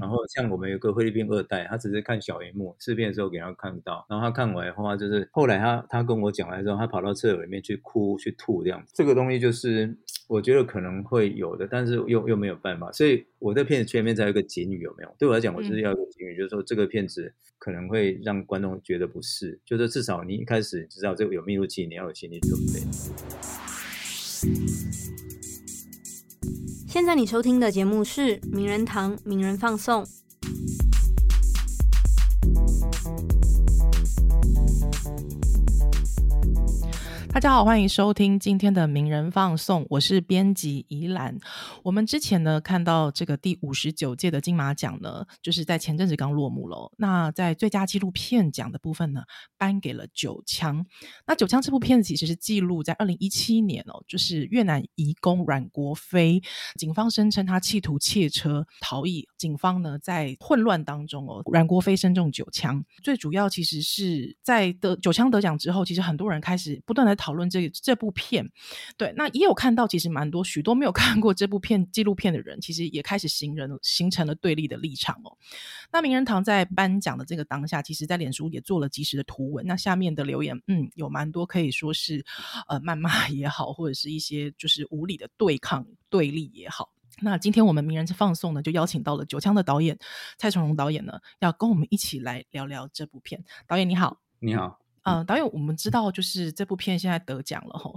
[0.00, 8.92] 然后像我们有个菲律宾二代，他只是看小荧幕试片的时候给他看到，然后他看完的话，就是后来他他跟我讲完之后，他跑到厕所里面去哭去吐这样子。
[8.96, 9.94] 这个东西就是
[10.26, 12.90] 我觉得可能会有的，但是又又没有办法。
[12.92, 15.14] 所以我的片子前面才有一个警语，有没有？
[15.18, 22.80] 对我来讲，我就是要一个警语，就是说这个片子可能会让观众觉得不适，就是至少你一开始知道这个有密录器，你要有心理准备。
[26.90, 30.04] 现在你收听的节目是名人堂名人放送。
[37.32, 41.38] 大家好，欢迎收听今天的名人放送，我是编辑宜兰。
[41.84, 46.92] 我们之前呢看到这个第五十九届的金马奖呢，就是在前阵子刚落幕了。
[46.98, 49.22] 那在最佳纪录片奖的部分呢，
[49.56, 50.82] 颁给了《九枪》。
[51.24, 56.42] 那《九枪》这部片子其实是记录在二零一七年哦，就是越南移工阮国飞，
[56.80, 62.84] 警方声称他企图窃车逃逸，警方呢在混乱当中哦，阮国飞身中九枪。
[63.04, 67.16] 最主要其实是在得九枪得奖之后，其实很多人开始不断的。
[67.20, 68.50] 讨论这这部片，
[68.96, 75.36] 对，那也有看到，其实蛮多许多没有 看过这部片纪录片的人，其实也开始形成形成了对立的立场哦。
[75.92, 82.24] 那名人堂在颁奖的这个当下，其实在脸书也做了及时的图文，那下面的留言，嗯，有蛮多可以说是
[82.66, 86.90] 呃谩骂也好，或者是一些就是无理的对抗对立也好。
[87.22, 89.98] 那今天我们名人放送呢，就邀请到了九枪的导演
[90.38, 93.44] 蔡崇荣导演呢，要跟我们一起来聊聊这部片。
[93.66, 94.79] 导演你好，你好。
[95.02, 97.90] 呃，导演，我们知道就是这部片现在得奖了哈。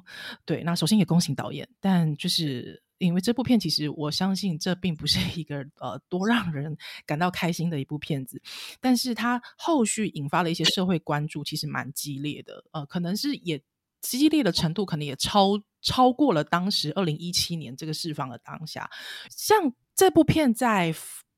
[0.46, 8.42] 对，那首先也恭喜导演，但就是因为这部片，其实我相信这并不是一个呃多让人感到开心的一部片子，
[8.80, 12.64] 但是它后续引发了一些社会关注，其实蛮激烈的。
[12.72, 13.62] 呃，可能是也
[14.02, 18.90] 激烈的程度，可能也超超过了当时二零一七年这个释放的当下。
[19.30, 20.96] 像这部片在。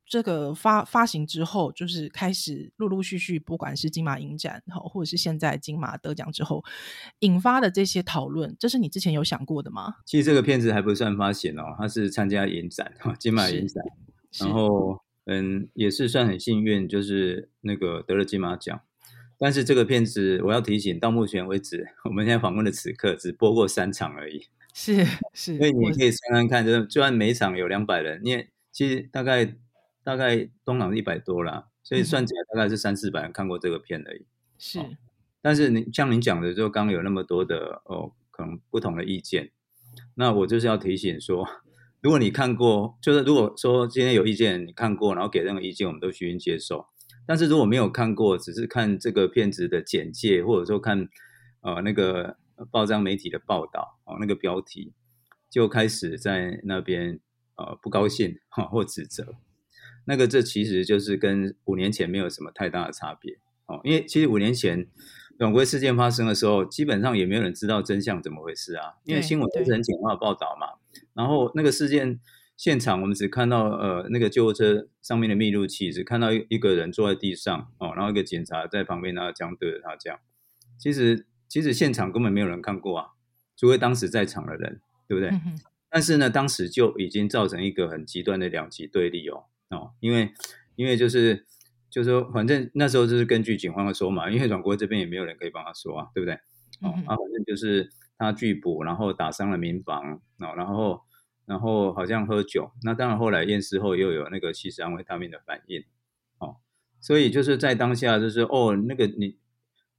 [0.08, 6.64] 这个发发行之后，就是开始陆陆续续，不管是金马影展，好或者是现在金马得奖之后，
[7.20, 9.96] 引发的这些讨论，这是你之前有想过的吗？
[10.06, 13.84] 其实这个片子还不算发行哦，它是参加影展哈，金马影展，
[14.40, 18.80] 然后嗯，也是算很幸运，就是那个得了金马奖。
[19.40, 25.04] 但是这个片子，我要提醒，到目前为止，我们现在访问的此刻只播过三场而已，是
[25.34, 29.56] 是，所以你可以算算看，就是就算每场有两百人，你也其实大概。
[30.06, 34.24] 大概东港一百多啦，所以算起来大概是三四百人看过这个片而已。
[34.60, 34.80] 是，
[35.42, 39.52] 但是你像你讲的，就刚有那么多的哦，可能不同的意见。
[40.14, 41.48] 那我就是要提醒说，
[42.02, 46.86] 如果你看过，就是如果说今天有意见你看过，然后给任何意见，我们都虚心接受。
[47.26, 51.10] 但是如果没有看过，只是看这个片子的简介，或者说看
[51.62, 52.38] 呃那个
[52.70, 54.94] 报章媒体的报道哦，那个标题
[55.50, 57.20] 就开始在那边
[57.56, 59.34] 呃不高兴哈或指责。
[60.06, 64.88] 那个，这其实就是跟五年前没有什么太大的差别哦，因为其实五年前
[65.40, 70.68] 永贵事件发生的时候，基本上也没有人知道真相怎么回事啊，因为新闻都是很简化的报道嘛。
[71.14, 72.20] 然后那个事件
[72.56, 80.20] 现场，我们只看到呃那个救护车上面的密录器，只看到一一个人坐在地上哦，然后一个警察在旁边拿枪对着他这样。
[80.78, 83.08] 其实其实现场根本没有人看过啊，
[83.58, 85.32] 除非当时在场的人，对不对？
[85.90, 89.46] 但是呢，当时就已经造成一个很极端的两极对立哦。
[89.70, 90.32] 哦，因为
[90.76, 91.46] 因为就是
[91.90, 96.36] 就是说，反正那时候就是根据警方的说嘛，因为阮国这边也没有人可以帮他说啊，对不对？
[96.82, 101.02] 哦，啊，反正就是他拒捕，然后打伤了民房，哦，然后
[101.46, 105.84] 然后好像喝酒，那当然后来验尸后又有那个吸食安慰他命的反应，
[106.38, 106.58] 哦，
[107.00, 109.38] 所以就是在当下就是哦，那个你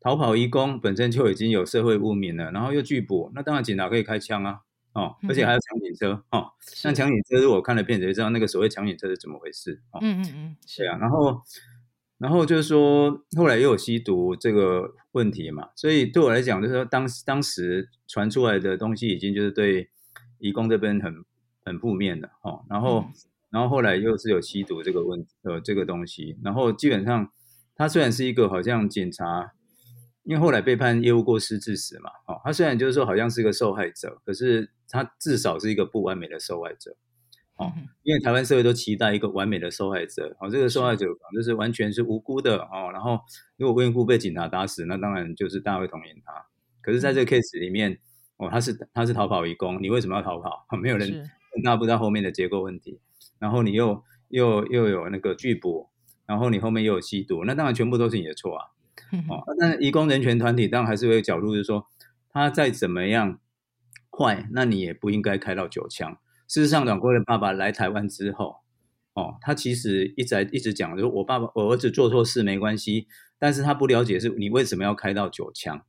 [0.00, 4.60] 逃跑移工本身就已经有社会污名了，然后又拒捕，那当然警察可以开枪啊。
[4.96, 9.98] 哦，而且还有抢警车哦，像抢警车，如果看了片子就知道那个所谓抢警车是怎么回事哦。
[10.00, 10.96] 嗯嗯嗯，是啊。
[10.96, 11.42] 然后，
[12.16, 19.90] 然后就是说，后来又有吸毒这个问题嘛，所以对我来讲，就是说当当时传出来的东西已经就是对
[20.38, 21.14] 义工这边很
[21.62, 22.64] 很负面的哦。
[22.70, 23.04] 然后，
[23.50, 27.30] 然后后来又是有吸毒这个问呃这个东西，然后基本上
[27.74, 29.52] 他虽然是一个好像警察。
[30.26, 36.96] 因为后来被判业务过失致死嘛，哦，他虽然就是说好像是个受害者，可是他至少是一个不完美的受害者，
[37.54, 43.20] 哦，因为台湾社会都期待一个完美的受害者，哦，这个受害者就是完全是无辜的，哦，然后
[43.56, 46.44] 如果无辜被警察打死，那当然就是大家会同情他。
[46.82, 47.96] 可是在这个 case 里面，
[48.36, 50.66] 哦，他是他是逃跑移工，你为什么要逃跑？
[50.82, 51.28] 没有人
[51.62, 53.00] 那不知道后面的结构问题，
[53.38, 55.88] 然后你又又又有那个拒捕，
[56.26, 58.66] 然后你后面又有吸毒，那当然全部都是你的错啊。
[59.28, 61.86] 哦，那移工人权团体当然还是会角度，就是说
[62.32, 63.38] 他再怎么样
[64.10, 66.18] 坏，那你也不应该开到九枪。
[66.48, 68.56] 事实上，阮国的爸爸来台湾之后，
[69.14, 73.06] 哦，他其实一直在一直讲，就是我爸爸我儿子做错事没关系，
[73.38, 75.82] 但是他不了解是你为什么要开到九枪，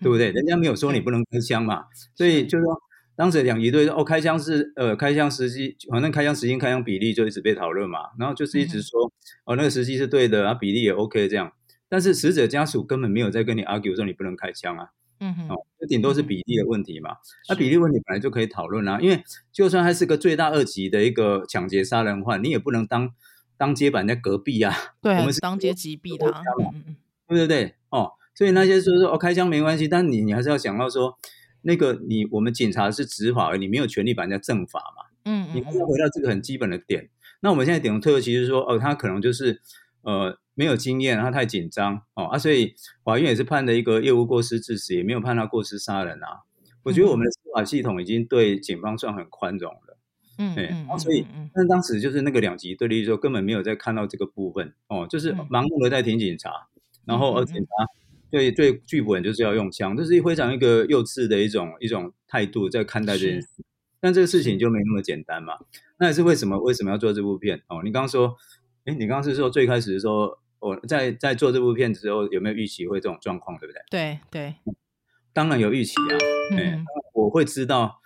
[0.00, 0.30] 对不对？
[0.32, 2.80] 人家没有说你不能开枪嘛，所以就是说。
[3.16, 8.00] 当时两仪队哦，开枪是呃，开枪时机，反正开枪时间、开枪比例就一直被讨论嘛。
[8.18, 9.08] 然后就是一直说
[9.44, 11.52] 哦，那个时机是对的，啊，比例也 OK 这样。
[11.94, 14.88] 但是死者家属根本没有在跟你 argue 说你不能开枪啊。
[15.20, 17.18] 嗯哼，哦，这顶多是比例的问题嘛。
[17.48, 23.12] 那比例问题本来就可以讨论啊，因为就算他是个罪大恶极的一个抢劫杀人犯，你也不能当
[23.56, 24.74] 当街板在隔壁啊。
[25.00, 26.26] 对，我们是当街击毙他。
[26.58, 26.96] 嗯嗯，
[27.28, 31.16] 对对对，哦，所以那些说说哦开枪没关系，但你你还是要想到说。
[31.66, 35.04] 那个你我们警察是执法，你没有权利把人家正法嘛？
[35.24, 37.08] 嗯嗯，你要回到这个很基本的点。
[37.40, 39.62] 那我们现在点的特其实说，哦，他可能就是
[40.02, 46.42] 呃没有经验，他太紧张哦啊，所以法院也是判了一个业务过失致死，也没有判他过失杀人啊。
[46.82, 49.98] 我觉得我们的司法系统已经对警方算很宽容了。
[50.38, 56.68] 嗯嗯，所以但当时就是那个两级对立的时候，根本没有在看到这个部分哦，就是盲目的在听警察，
[57.04, 57.68] 然后而警察。
[58.30, 63.46] 对对，拒捕人就是要用枪，这是非常一个幼稚的一种一种态度在看待这件事。
[64.00, 65.54] 但这个事情就没那么简单嘛？
[65.98, 67.62] 那也是为什么为什么要做这部片？
[67.68, 68.36] 哦，你刚刚说，
[68.86, 73.82] 哎，你刚刚是说最开始说我在在做这部片子之后有没有预期会这种状况，对不对？
[73.90, 74.54] 对对，
[75.32, 76.16] 当然有预期啊。
[76.52, 78.00] 嗯，我会知道，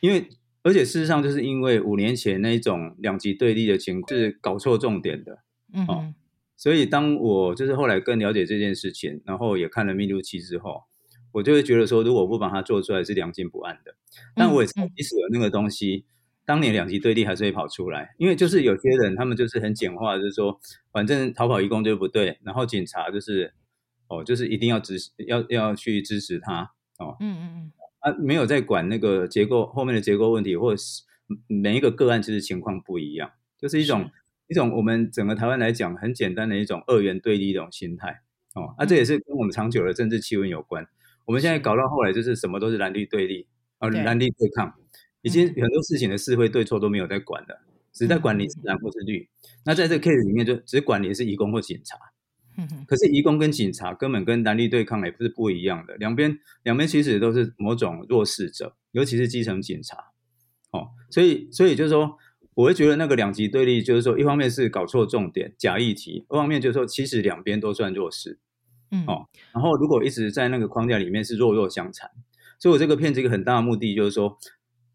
[0.00, 0.28] 因为
[0.62, 5.40] 而且事实上就是因为五年前那种两极对立的情况是搞错重点的。
[5.72, 6.14] 嗯。
[6.56, 10.84] 所以，当我就是后来更了解这件事情，然后也看了《密录期》之后，
[11.32, 13.96] 我就会觉得说，如果不把它做出来，是良心不安的。
[14.36, 16.06] 但我也即使有那个东西，
[16.44, 20.60] 当年两极对立还是会跑出来，因为就是有些人他们就是很简化，就是说，
[20.92, 23.54] 反正逃跑移工就不对，然后警察就是
[24.08, 27.16] 哦，就是一定要支持，要要去支持他哦。
[27.20, 27.72] 嗯嗯嗯。
[28.00, 31.02] 啊，没有在管那个结构后面的结构问题，或者是
[31.46, 34.10] 每一个个案其实情况不一样，就是一种。
[34.46, 38.20] 一种我们整个台湾来讲很简单的一种二元对立一种心态
[38.54, 40.86] 哦，那这也是跟我们长久的政治气温有关。
[41.24, 43.46] 我们现在搞到后来就是什么都是蓝绿对立
[43.78, 44.74] 啊，蓝绿对抗，
[45.24, 47.60] 已经很多事情的是非对错都没有在管了，
[47.92, 49.28] 只在管你是蓝或是绿。
[49.64, 51.96] 那在这个 case 里面就只管你是移工或警察，
[52.86, 59.96] 可是移工跟警察根本跟蓝绿对抗也不是不一样的，两边两边其实都是某种弱势者，尤其是基层警察
[60.70, 62.16] 哦，所以所以就是说。
[62.56, 68.38] 我会觉得那个两极对立，就是说，一方面是搞错重点、假议题；，二方面就是说，其实两边都算弱势，
[68.92, 69.26] 嗯，哦。
[69.52, 72.08] 然后如果一直在那个框架里面是弱弱相残，
[72.60, 74.38] 所以我这个片子一个很大的目的就是说，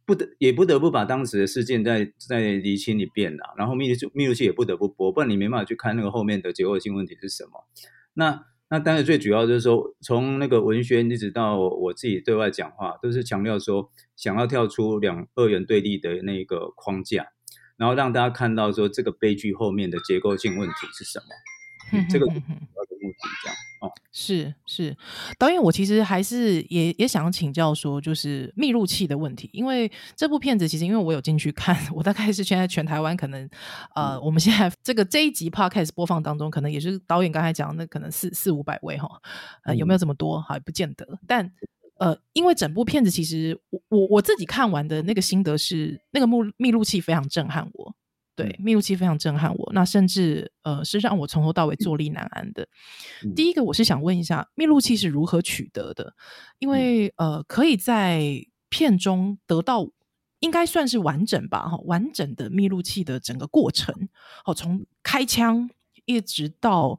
[0.10, 3.54] 不得也不得不把当时的事件在在厘清一遍啦。
[3.56, 7.68] 然后密录密录器也不得不播，不然你没办法去看那个后面的结构性问题是什么。
[8.16, 17.28] 那那当然最主要就是说，从那个文宣一直到我自己对外讲话，都是强调说，想要跳出两二元对立的那个框架。
[17.78, 21.26] 然后让大家看到说这个悲剧后面的结构性问题是什么，
[22.10, 23.92] 这个主要的目的这样哦。
[24.12, 24.96] 是是，
[25.38, 33.50] 导演，我其实还是也也想请教说，就是密录器的问题，因为这部片子其实因为我有进去看， 我大概是现在全台湾可能
[33.96, 39.08] 呃，我们现在这个这一集 podcast 播放当中，可能也是导演刚才讲那可能四四五百位哈，
[39.64, 40.42] 呃，有没有这么多？
[40.42, 41.52] 还，不见得，但。
[42.00, 47.94] 呃，因为整部片子其实我我我自己看完的那个心得是，那个密密录器非常震撼我，
[48.40, 52.66] 对，密录器非常震撼我，那甚至呃是让我从头到尾坐立难安的。
[53.36, 56.14] 第一个，我是想问一下，密录器是如何取得的？
[56.60, 58.24] 因为呃，可以在
[58.70, 59.90] 片中得到，
[60.40, 63.94] 应该算是完整吧，哈，完整的密录器的整个过程，
[64.46, 65.70] 哦，从开枪
[66.06, 66.98] 一直到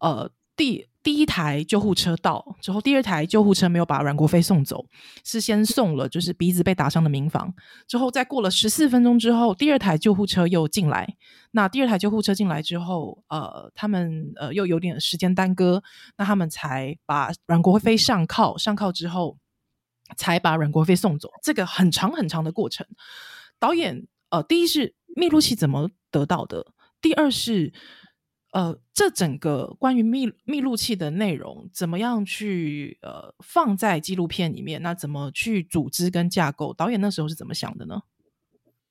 [0.00, 0.88] 呃第。
[1.06, 4.84] 第一台救护车到之后，第二台救护车没有把阮国飞送走，
[5.24, 7.54] 是先送了就是鼻子被打伤的民房。
[7.86, 11.06] 之后再过了十四分钟之后，第二台救护车又进来。
[11.52, 15.80] 那第二台救护车进来之后，呃，他们呃又有点时间耽搁，
[16.18, 19.38] 那他们才把阮国飞上铐，上铐之后
[20.16, 21.30] 才把阮国飞送走。
[21.40, 22.84] 这个很长很长的过程。
[23.60, 26.66] 导演呃，第一是密录器怎么得到的？
[27.00, 27.72] 第二是。
[28.56, 34.80] 呃，这整个关于密密录器的内容，怎么样去呃放在纪录片里面？
[34.80, 36.72] 那怎么去组织跟架构？
[36.72, 38.00] 导演那时候是怎么想的呢？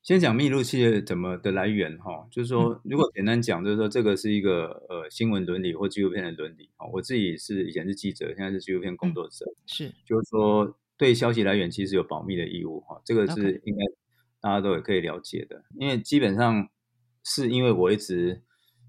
[0.03, 6.85] 先讲密录器怎么的来源哈，就是说，如果简单讲，就是说这个是一个呃新闻伦理或纪录片的伦理哈。
[6.93, 13.83] 我自己是以前是记者，现在是纪录片工作者，是就是说对消息来源其实有保密的义务哈，这个是应该
[14.39, 16.69] 大家都也可以了解的，因为基本上
[17.23, 18.43] 是因为我一直。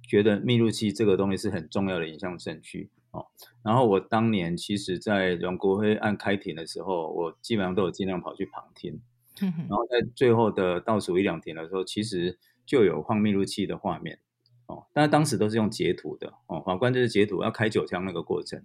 [0.07, 3.27] 觉得密录器这个东西是很重要的影像证据哦。
[3.63, 9.01] 然后我当年其实，在阮国辉案开庭的时候，我基本上都有尽量跑去旁听。
[9.39, 14.19] 然后在最后的倒数一两天的时候，其实就有放密录器的画面
[14.65, 18.65] 哦，但是当时都是用截图的哦，法官就是截图要开九枪那个过程，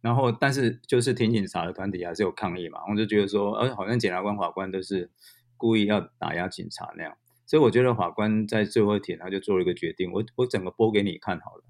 [0.00, 5.10] 然后但是就是挺警察的团体还是有抗议嘛，我就觉得说，呃，好像检察官、法官都是
[5.58, 7.14] 故意要打压警察那样，
[7.50, 11.64] 所以我觉得法官在最后一庭他就做了一个决定，我我整个播给你看好了，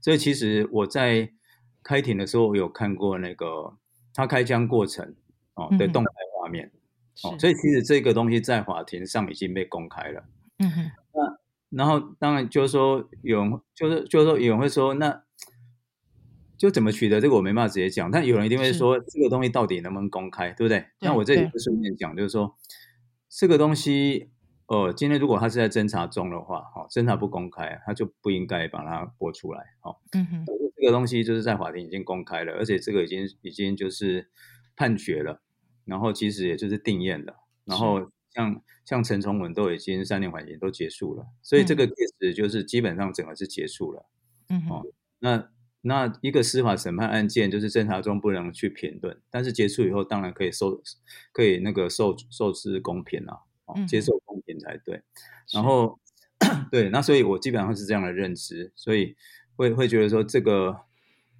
[0.00, 1.30] 所以其实我在
[1.84, 3.76] 开庭的时候我有看过那个
[4.12, 5.14] 他开枪过程
[5.54, 6.72] 哦的动态画面。
[7.22, 10.24] 哦，所以其实这个东西在法庭上已经被公开了。
[10.58, 10.90] 嗯哼。
[11.14, 11.38] 那
[11.68, 15.22] 然后当然就是说有人就是就是说有人会说，那
[16.56, 20.84] 就怎么取得这个我没办法直接讲，但有人一定会说这个东西到底能不能公开，对不对？
[21.00, 22.56] 那我这里就顺便讲，就是说
[23.28, 24.30] 这个东西，
[24.66, 29.60] 呃，今天如果他是在侦查中的话，哈，侦查不公开，他就不应该把它播出来。
[29.82, 30.44] 哦，嗯哼。
[30.76, 34.28] 这个东西就是在法庭已经公开了，而且这个已经已经就是
[34.74, 35.40] 判决了。
[35.84, 44.06] 然后其实也就是定验了，然后像像陈崇文都已经三年缓刑都结束了，所以这个 case 就是基本上整个是结束了。
[44.48, 44.82] 嗯，哦，
[45.20, 45.50] 那
[45.82, 50.80] 那一个司法审判案件就是侦查中不能去评论，但是结束以后当然可以受
[51.32, 53.38] 可以那个受受之公平啊，
[53.86, 55.02] 接受公平才对。
[55.52, 55.98] 然后
[56.70, 59.16] 对，那所以我基本上是这样的认知，所以
[59.56, 60.82] 会会觉得说这个。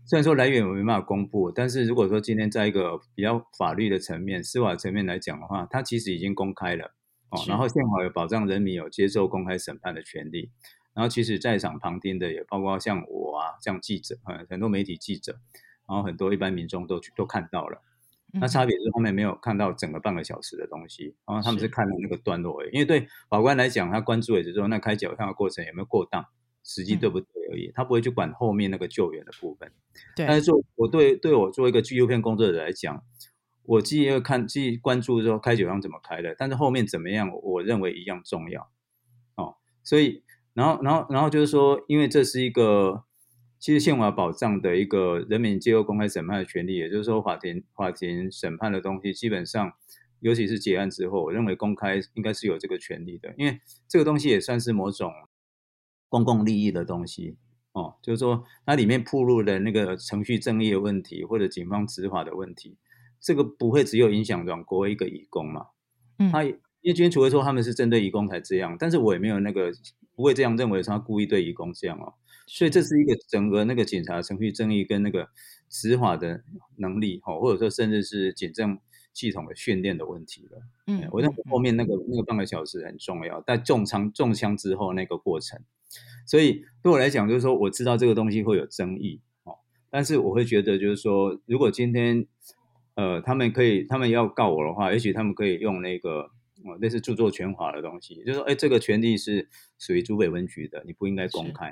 [0.05, 6.93] 虽然说来源我没办法公布，但是如果说今天在一个比较法律的层面、司法层面来讲的话，它其实已经公开了
[7.31, 7.39] 哦。
[7.47, 10.51] 然后宪法有保障人民有接受公开审判的权利。
[10.93, 15.39] 然后其实在场旁听的也包括像我啊，像记者，嗯，很多媒体记者，
[15.89, 17.81] 然后很多一般民众都都看到了。
[18.33, 26.27] 那差别是后面没有看到整个半个小时的东西，然后他们是看了那个段落而已，因为对法官来讲，他关注也是说那开脚枪的过程有没有过当。
[26.65, 29.73] 实际对不对而已，他不会去管后面那个救援的部分。
[30.15, 33.03] 对，但是做我对对我做一个纪录片工作者来讲，
[33.65, 38.71] 我既要看既关注说开酒厂怎么开的，但是后面怎么样，我认为一样重要。
[39.35, 40.23] 哦，所以
[40.55, 43.03] 然后然后然后就是说，因为这是一个
[43.63, 49.73] 其实宪法保障的一个人民接受公开审判的权利，也就是说法庭法庭审判的东西，基本上
[50.19, 55.13] 尤其是结案之后，我认为公开应该是有这个权利的，因为这个东西也算是某种。
[56.13, 57.39] 公共利益的东西
[57.73, 62.77] 哦，就是说它里面铺露的那个程序正义的问题，或者警方执法的问题，
[63.19, 65.69] 这个不会只有影响阮国一个义工嘛？
[66.19, 66.45] 嗯，他
[66.83, 69.73] 因为今天除了说他们是针对义工才这样，但是我也没有那个
[70.15, 72.13] 不会这样认为说他故意对义工这样哦，
[72.47, 75.29] 所以这是一个整个那个警察程序正义跟那个
[75.69, 76.43] 执法的
[76.77, 78.79] 能力哦，或者说甚至是警政
[79.15, 80.63] 系统的训练的问题了。
[80.87, 85.61] 嗯，我认为后面那个那个半个小时很重要，在中枪中枪之后那个过程。
[86.27, 89.55] 所以对我来讲，就是说我知道这个东西会有争议哦，
[89.91, 92.27] 但是我会觉得，就是说，如果今天
[92.95, 96.31] 呃他们可以，他们要告我的话，也许他们可以用那个
[96.65, 101.71] 哦类似著作权法的东西，就是说，哎，这个权利是属于主北文局的，你不应该公开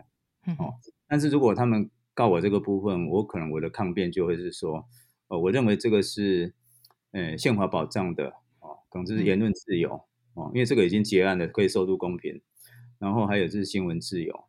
[0.58, 0.74] 哦。
[1.06, 4.86] 但是如果他们告我这个部分，我可能我的抗辩就会是说，
[5.28, 6.54] 呃，我认为这个是
[7.12, 8.28] 呃宪法保障的
[8.60, 9.92] 哦，可能是言论自由
[10.34, 12.40] 哦，因为这个已经结案了，可以受度公平。
[12.98, 14.44] 然后还有就是新闻自由，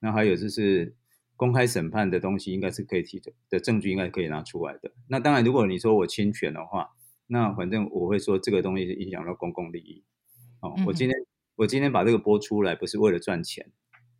[0.00, 0.92] 那还有就是
[1.36, 4.90] 公开审判的东西，应该是可以提的的证据，应该可以拿出来的。
[5.06, 6.90] 那当然，如果你说我侵权的话，
[7.26, 10.04] 那反正我会说这个东西是影响到公共利益。
[10.60, 11.16] 哦，我今天
[11.56, 13.70] 我今天把这个播出来，不是为了赚钱，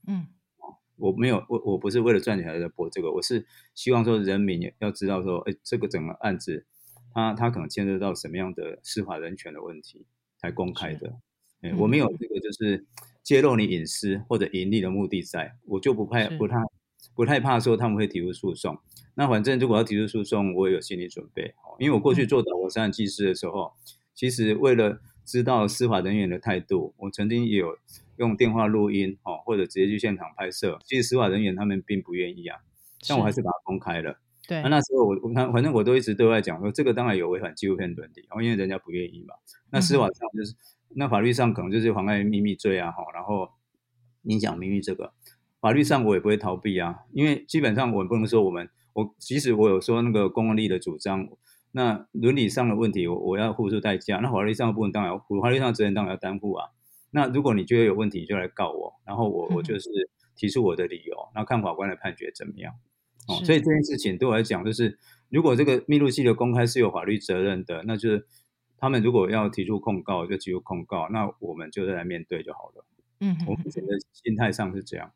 [0.07, 0.27] 嗯，
[0.59, 6.67] 哦，我没有我我不是为了赚钱在播这个，我是希望说人民要知道说，哎，这个整个案子，
[7.13, 10.07] 它它可能牵涉到什么样的司法人权的问题
[10.39, 11.19] 才公开的。
[11.61, 12.87] 哎，我没有这个就是。
[13.23, 16.57] 揭露你隐私或者盈利的目的，在我就不怕不太
[17.15, 18.79] 不太怕说他们会提出诉讼。
[19.15, 21.55] 那反正如果要提出诉讼，我也有心理准备。
[21.79, 23.73] 因为我过去做导火山技师的时候，
[24.15, 27.77] 其实为了知道司法人员的态度，我曾经也有
[28.17, 30.79] 用电话录音哦，或者直接去现场拍摄。
[30.85, 32.59] 其实司法人员他们并不愿意啊，
[33.09, 34.19] 但我还是把它公开了。
[34.49, 39.35] 对，那那时候我我看反正我都一直对外讲说，这个当然有违反纪录片伦理，然后因为人家不愿意嘛。
[39.71, 40.55] 那司法上就是。
[40.95, 43.49] 那法律上可能就是妨碍秘密罪啊，哈，然后
[44.25, 45.15] 影响秘密这个，
[45.63, 51.29] 法律上我也不会逃避啊，因为基本上我不能说我们，我即使我有说那个公共利的主张，
[51.71, 56.71] 那伦理上的问题我我要付出代价，那法律上的部分当然要负，法律上的责任当然要担负啊。
[57.13, 59.89] 那如果你觉得有问题，就来告我，然后我我就是
[60.35, 62.75] 提出我的理由，然后看法官的判决怎么样。
[63.29, 64.99] 哦，所以这件事情对我来讲，就是
[65.31, 68.27] 如果这个密录器的公开是有法律责任的，那就是。
[68.83, 72.85] 他们如果要提出控告，就提出控告，那我们就来面对就好了。
[73.21, 75.13] 嗯，我目前的心态上是这样。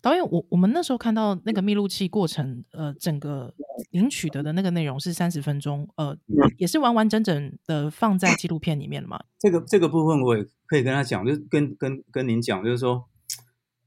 [0.00, 3.54] 导演，我我们那时候看到那个密录器过程，呃，整个
[3.90, 6.16] 领取的的那个内容是三十分钟，呃，
[6.58, 9.24] 也是完完整整的放在纪录片里面了嘛？
[9.38, 13.04] 这个这个部分我也可以跟他讲，就是跟跟跟您讲，就是说，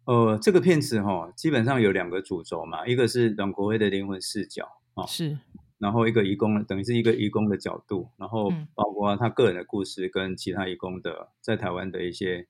[0.06, 5.38] 呃，这个片子哈，基本上有两个主轴嘛，一个是阮国辉的灵魂视角啊，是，
[5.78, 12.48] 然后一个移工，等于是一个移工的角度，然后包括他个人的故事跟其他移工的在台湾的一些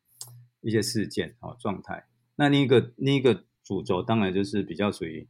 [0.61, 2.05] 一些事件啊状态。
[2.35, 5.27] 那另一个另一个主轴当然就是比较属于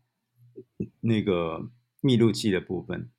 [1.01, 1.69] 那个
[2.01, 3.09] 密录器的部分。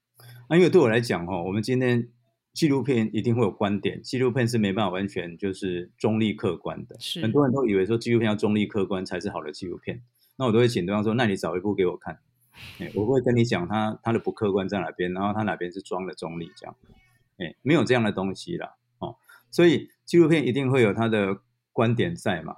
[0.48, 2.08] 那因为对我来讲哈，我们今天
[2.52, 6.96] 纪录片一定会有观点，纪录片是没办法完全就是中立客观的。
[7.00, 10.02] 是很多人都以为说纪录片要中立客观才是好的纪录片。
[10.36, 12.20] 那我都会请对方说，那你找一部给我看，
[12.78, 16.76] 哎，我会跟你讲他他的不客观在哪边，然后他哪边是装的中立这样。
[17.38, 19.16] 哎，没有这样的东西啦，哦，
[19.50, 21.40] 所以纪录片一定会有他的
[21.72, 22.56] 观点在嘛。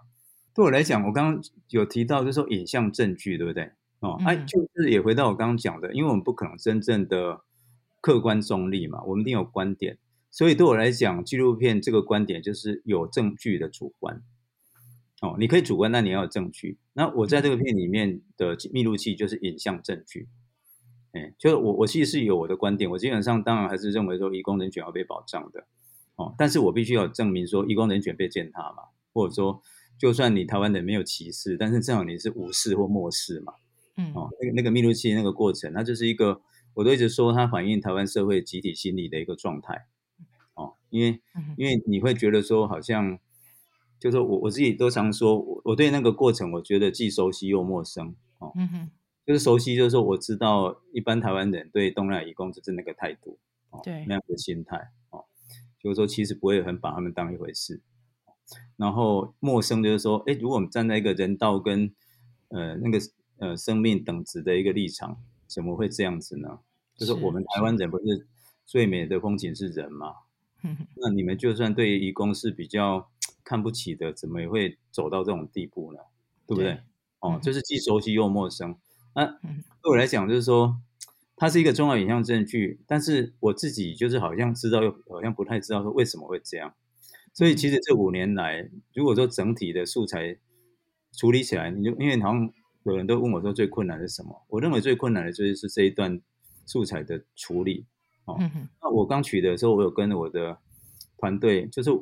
[0.59, 3.71] 对我来讲，我刚刚有提到，就是说影像证据，对不对？
[4.00, 7.43] 哦，哎，就是也回到我刚刚讲的，因为我们不可能真正的
[8.00, 9.99] 客观中立嘛，我们一定有观点，
[10.33, 14.21] 所以对我来讲，纪录片这个观点就是有证据的主观。
[15.23, 16.77] 哦，你可以主观，但你要有证据。
[16.93, 20.27] 那我在这个片里面的密录器就是影像证据。
[21.12, 25.69] 哎，就是我我其实是有我的观点，我基本上当然还是认为说，移工人权要被保障的。
[26.17, 29.62] 哦，但是我必须要证明说，移工人权被践踏嘛，或者说。
[29.99, 33.55] 就算你台湾人没有歧视，但是正好你是无视或漠视嘛，
[33.97, 36.40] 嗯，哦，那个那个密录器那个过程，它就是一个，
[36.75, 39.87] 我都一直说它反映台湾社会集体心理的一个状态，
[40.55, 41.21] 哦，因为
[41.57, 43.19] 因为你会觉得说好像，
[43.99, 48.90] 就说我我自己都常说，我我对那个过程我觉得既熟悉又陌生，哦，嗯哼，
[49.26, 53.37] 就是熟悉就是说我知道一般台湾人对东南亚移工就是那个态度，
[53.71, 54.76] 哦，对，那样的心态，
[55.11, 55.25] 哦，
[55.83, 57.81] 就是说其实不会很把他们当一回事。
[58.76, 61.93] 然后陌生就是说，哎，如果我们站在一个人道跟
[62.49, 62.99] 呃那个
[63.38, 66.61] 呃生命等值的一个立场，怎么会这样子呢？
[66.97, 68.26] 就是我们台湾人不是
[68.64, 70.14] 最美的风景是人吗？
[70.97, 73.09] 那你们就算对义工是比较
[73.45, 76.00] 看不起的，怎么也会走到这种地步呢？
[76.47, 76.81] 对不对？
[77.21, 78.76] 哦，就是既熟悉又陌生。
[79.14, 79.26] 那
[79.83, 80.76] 对我来讲，就是说
[81.37, 86.75] 它是一个重要影像证据，但是我自己就是好像知道又好像不太知道说为什么会这样。
[87.38, 90.37] 所以其实这五年来，如果说整体的素材
[91.12, 94.44] 处理起来，你就因为好像有人都问我说最困难是什么？
[94.48, 96.20] 我认为最困难的就是是这一段
[96.66, 97.87] 素材的处理。
[98.24, 98.37] 哦，
[98.83, 100.59] 那我刚取的时候，我有跟我的
[101.16, 101.92] 团队，就是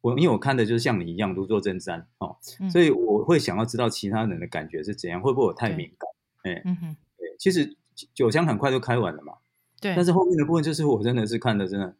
[0.00, 2.38] 我因为我看的就是像你一样如坐针毡哦，
[2.72, 6.54] 所以我会想要知道其他人的感觉是怎样，会不会我太敏感？
[6.54, 7.76] 哎，嗯哼，对，其实
[8.14, 9.34] 九香很快就开完了嘛，
[9.78, 11.94] 对，但是后面的部分就是我真的是看的真的。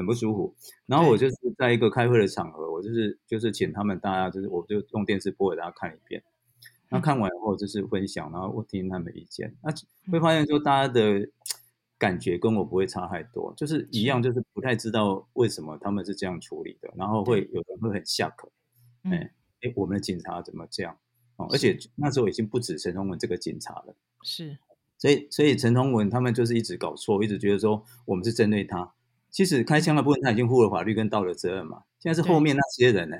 [0.00, 0.54] 很不舒服，
[0.86, 6.22] 然后我就是在一个开会的场合，我就是就是请他们大家，就是我就用电视播给大家看一遍，
[6.88, 9.70] 那看完以后就是分享，然后我听他们意见，那
[10.10, 11.28] 会发现说大家的
[11.98, 18.50] 感觉跟我不会差太多，就是一样，就是不太知道为什么他们是这样处理的，然后会有人会很下口，
[19.02, 20.96] 哎哎，我们的警察怎么这样？
[21.36, 24.56] 哦，而且那时候已经不止陈同文这个警察了，是，
[24.96, 28.94] 所以所以陈同文他们就是一直搞错，一直觉得说我们是针对他。
[29.30, 33.16] 其实开枪的部分他已经负了法律跟道德责任嘛，现在是后面那些人呢？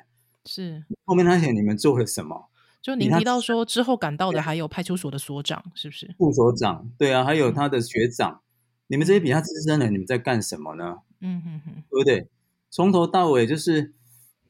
[0.47, 2.49] 是后面那些你们做了什么？
[2.83, 6.15] 就您提到说之后赶到的还有派出所的所长，是不是？
[6.17, 8.41] 副所长，对啊，还有他的学长，
[8.87, 11.01] 你们这些比他资深的，你们在干什么呢？
[11.21, 12.29] 嗯哼哼，对不对？
[12.71, 13.93] 从头到尾就是，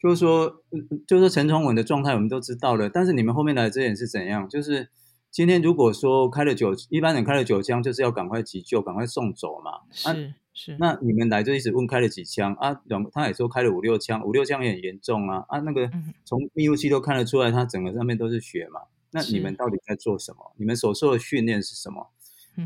[0.01, 0.63] 就是说，
[1.09, 4.49] 就是说陈崇文的状态我们都知道了，但是你们后面来这人是怎样？
[4.49, 4.89] 就是
[5.33, 10.35] 今天如果说开了酒，一般人开了酒枪就是要赶快急救，赶快送走嘛，是。
[10.63, 12.83] 是，那你们来就一直问开了几枪啊？
[12.85, 15.59] 两他也说开了五六枪，五六枪也很严重啊啊！
[15.61, 15.91] 那个
[16.27, 18.83] 从密录器都看得出来，他整个上面都是血嘛。
[19.11, 20.53] 那你们到底在做什么？
[20.59, 22.11] 你们所受的训练是什么？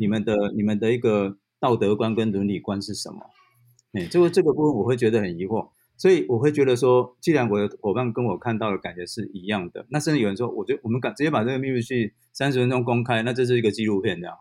[0.01, 3.31] 你们的你们的一个道德观跟伦理观是什么？
[3.93, 14.37] 哎，这个这个部分我会觉得很疑惑，所以我会觉得说，既然我的伙伴跟我看到的感觉是一样的，那甚至有人说，我觉得我们敢直接把这个密录器三十分钟公开，那这是一个纪录片这样。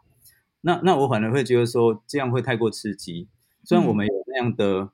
[0.61, 3.27] 那那我反而会觉得说，这样会太过刺激。
[3.63, 4.89] 虽然我们有那样的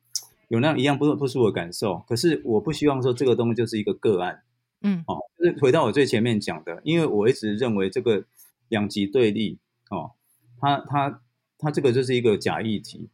[0.48, 4.44] 有那样一样不不舒服的感受，可是我不希望说这个东西就是一个个案。
[4.82, 8.24] 嗯，哦，就是回到我最前面讲的，因为我一直认为这个
[8.70, 9.58] 两极对立，
[9.90, 10.12] 哦，
[10.60, 11.22] 他他
[11.58, 13.10] 他这个就是一个假议题。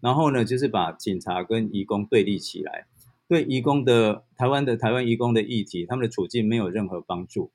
[0.00, 2.86] 然后呢，就是把警察跟移工对立起来，
[3.26, 7.50] 对移工的台湾的台湾移工的议题，他们的处境没有任何帮助。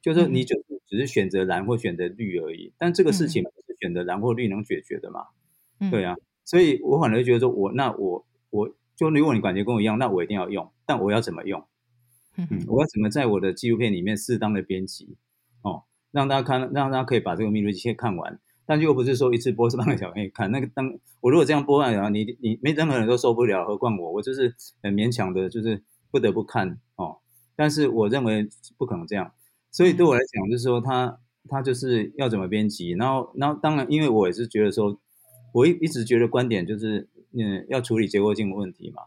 [0.00, 0.56] 就是你就
[0.88, 5.26] 只是选择蓝或选择绿而已，但这个事情不是选择蓝或绿能解决的嘛？
[5.90, 6.16] 对啊。
[6.44, 11.64] 所以我反而觉得说，我那我我就如果你感觉跟我一样，那我一定要用，但我要怎么用？
[12.36, 15.16] 嗯，我要怎么在我的纪录片里面适当的编辑？
[15.62, 18.40] 哦，让大家看，让大家可以把这个密录器看完。
[18.66, 27.18] 但又不是说一次播是半个小时可以看，那个当我如果这样播完，然后你你没任何人都受不了，何况我，我就是很勉强的，就是不得不看哦。
[27.56, 29.32] 但是我认为不可能这样，
[29.70, 34.98] 所以对我来讲，就是说他他就是要怎么编辑，然后然后当然，因为我也是觉得说，
[35.54, 39.04] 我一一直觉得观点就是嗯要处理结构性的问题嘛，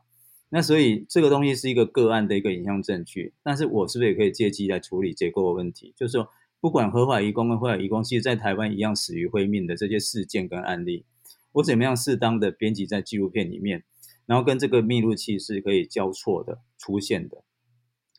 [0.50, 6.28] 那所以这个东西是一个个案的一个影像证据，但是我是不是也可以借机来处理结构的问题，就是说。
[6.60, 11.06] 不管合法移工跟非法移工，其实在台湾一样死于灰命的这些事件跟案例，
[11.52, 13.84] 我怎么样适当的编辑在纪录片里面，
[14.26, 17.44] 然后跟这个密录器是可以交错的出现的，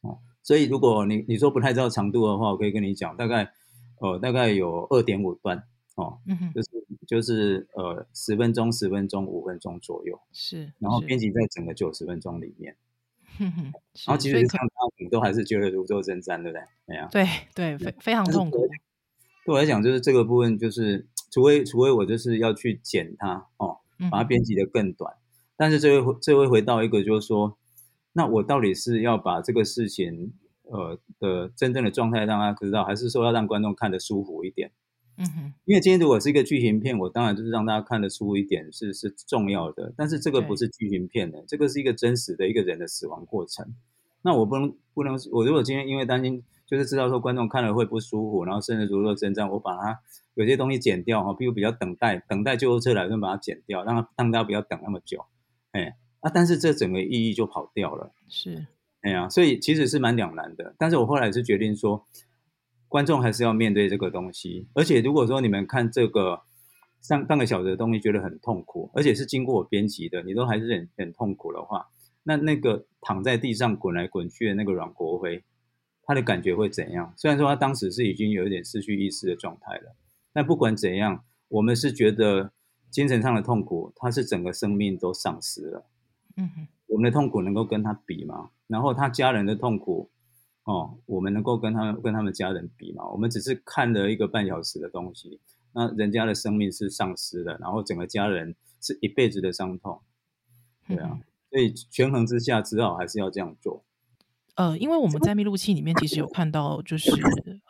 [0.03, 3.51] 哦，所以如果你你说不太知道长度的话，我可以跟你讲，大概
[4.01, 5.65] 呃大概有二点五段，
[5.99, 6.69] 哦，嗯就是
[7.07, 12.77] 就是呃十分钟、十分钟、五分钟左右，是，然后编辑在整个九十分钟里面。
[13.39, 16.63] 然后其实像他，们都还是觉得如坐针毡，对不对？
[16.87, 18.67] 哎呀，对对，非非常痛苦。
[19.45, 23.79] 对我来讲，就是这个部分，就是除非除非我就是要去剪它哦，
[24.11, 25.15] 把它编辑的更短。
[25.57, 27.59] 但是这回这回回到一个，就是说，
[28.13, 30.33] 那我到底是要把这个事情
[30.63, 34.73] 呃的真正的状态让他知道，还是说要让观众看得舒服一点？
[35.21, 39.93] 嗯哼，因为今天如果是一个剧情片，我当然就是让大家看得出一点是是重要的。
[39.97, 43.75] 但是这个不是剧情片的，这个是一个真实的一个人的死亡过程。
[44.23, 49.99] 那我不能不能，我如果今天因为担心，就是知道说观众看了会不舒服，然后甚至如若真正我把它
[50.35, 55.25] 有些东西剪掉哈，比如比较等待等待救护车来，就把它剪掉，让让大家不要等那么久。
[55.73, 58.13] 哎，啊，但是这整个意义就跑掉了。
[58.29, 58.67] 是，
[59.01, 60.77] 哎呀，所以其实是蛮两难的。
[60.79, 62.07] 但是我后来是决定说。
[62.89, 66.41] 观众还是要面对这个东西，而且如果说你们看这个
[67.03, 71.87] 上半个小时的东西觉得很痛苦，而且是经过我编辑的，你都还是很很痛苦的话，
[72.23, 75.45] 那那个躺在地上滚来滚去的那个阮国辉，
[76.03, 77.13] 他的感觉会怎样？
[77.17, 79.95] 虽然说他当时是已经有一点失去意识的状态了，
[80.33, 82.53] 但不管怎样，我们是觉得
[82.91, 85.87] 精神上的痛苦，他是整个生命都丧失了。
[86.37, 88.51] 嗯哼，我们的痛苦能够跟他比吗？
[88.67, 90.11] 然后他家人的痛苦。
[90.69, 93.09] 哦，我们能够跟他们跟他们家人比嘛？
[93.09, 95.41] 我们只是看了一个半小时的东西，
[95.73, 99.99] 那人家的生命是丧失的，然后整个家人是一辈子的伤痛，
[100.87, 101.19] 对啊，
[101.51, 103.83] 所以权衡之下，只好还是要这样做。
[104.57, 107.11] 呃，因为我们在密录器里面其实有看到，就是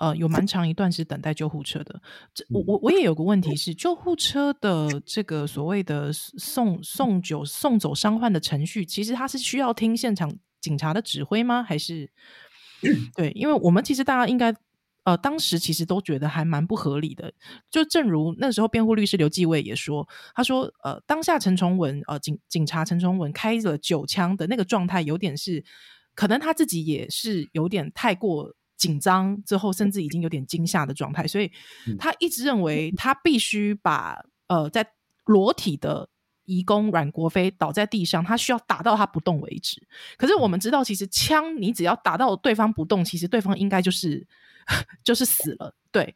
[0.01, 2.03] 呃，有蛮长一段是等待救护车的。
[2.35, 11.63] 这我我我也有个问题是，救护车的这个所谓的送送酒送走伤患的程序，其实他是需要听现场警察的指挥吗？
[11.63, 12.11] 还是？
[13.17, 14.55] 对，因为我们其实大家应该，
[15.05, 17.33] 呃，当时其实都觉得还蛮不合理的。
[17.71, 25.65] 就正如那时候辩护律师刘继伟也说，他说，呃，当下陈崇文，呃，警警察陈崇文开了九枪的那个状态，有点是，
[26.15, 31.51] 可能他自己也是有点太过紧张，之后甚至已经有点惊吓的状态，所以
[31.99, 34.87] 他一直认为他必须把，呃，在
[35.25, 36.09] 裸体的。
[36.49, 39.87] 移工阮国飞倒在地上，他需要打到他不动为止。
[40.17, 44.27] 可是我们知道，其实枪你只要打到对方不动，其实对方应该就是
[45.05, 45.75] 就是死了。
[45.93, 46.15] 对，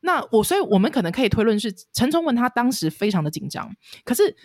[0.00, 3.72] 那我所以我们可能可以推论是陈崇文他当时非常的紧张。
[4.04, 4.36] 可是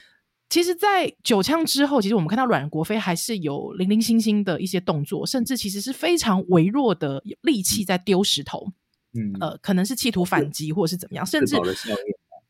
[0.49, 8.71] 其实，在九枪之后，其实我们看到阮国飞还是有零零星星的一些动作，甚至其实是非常微弱的力气在丢石头。
[9.15, 11.55] 嗯，呃，可能是企图反击或者是怎么样，甚至。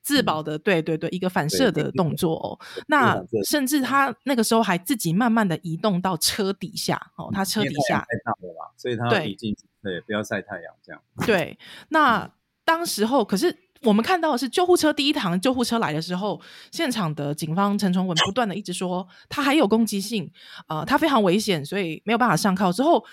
[0.03, 2.59] 自保的，对对对，一个反射的动作哦。
[2.87, 9.35] 那甚至他那个时候还自己慢慢的移动到车底下哦，他车底下太大了吧，所以他对
[9.81, 11.01] 对不要晒太阳这样。
[11.25, 11.57] 对，
[11.89, 12.29] 那
[12.65, 16.39] 当时候可是我们看到的是救护车第一趟救护车来的时候，
[16.71, 20.29] 现场的警方陈崇文不断的一直说他还有攻击性
[20.67, 22.71] 啊，他非常危险，所以没有办法上铐。
[22.71, 23.03] 之后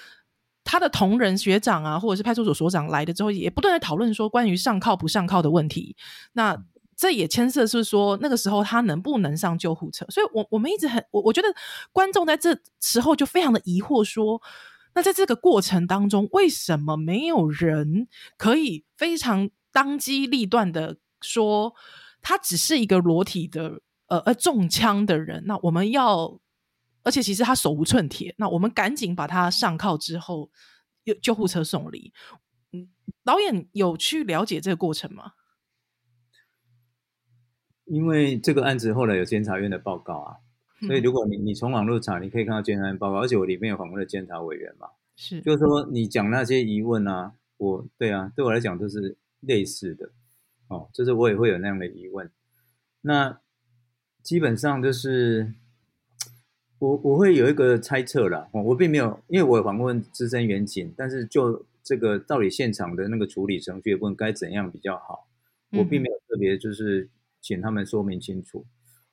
[0.62, 5.96] 他的同仁学长啊，或者是派出所所长来的之后，也不断的讨论说关于上铐不上铐的问题。
[6.34, 6.56] 那
[7.00, 10.04] 这也牵涉是说，那个时候他能不能上救护车？
[10.10, 11.48] 所以，我我们一直很我我觉得
[11.92, 14.38] 观众在这时候就非常的疑惑，说，
[14.94, 21.74] 那在这个过程当中，为什么没有人可以非常当机立断的说，
[22.20, 25.44] 他只是一个裸体的呃呃中枪的人？
[25.46, 26.38] 那我们要，
[27.02, 30.50] 而且其实他手无寸铁，那我们赶紧把他上铐之后，
[31.06, 32.12] 救救护车送离。
[32.72, 32.90] 嗯，
[33.24, 35.32] 导演有去了解这个过程吗？
[37.90, 40.36] 因为这个案子后来有监察院的报告啊，
[40.86, 50.10] 所以如果你你从网络查，你可以看到监察院报告，而且我里面有访问的监察委员嘛，是，就是说你讲那些疑问啊，我对啊，对我来讲都是类似的，
[50.68, 52.30] 哦，就是我也会有那样的疑问，
[53.00, 53.40] 那
[54.22, 55.52] 基本上就是
[56.78, 65.26] 我我会有一个猜测啦，我并没有，因为我访问资深员警，但是就这个到底现场的那个处理程序的部分该怎样比较好，
[65.72, 67.08] 我并没有特别就是
[67.40, 68.66] 请他们说明清楚。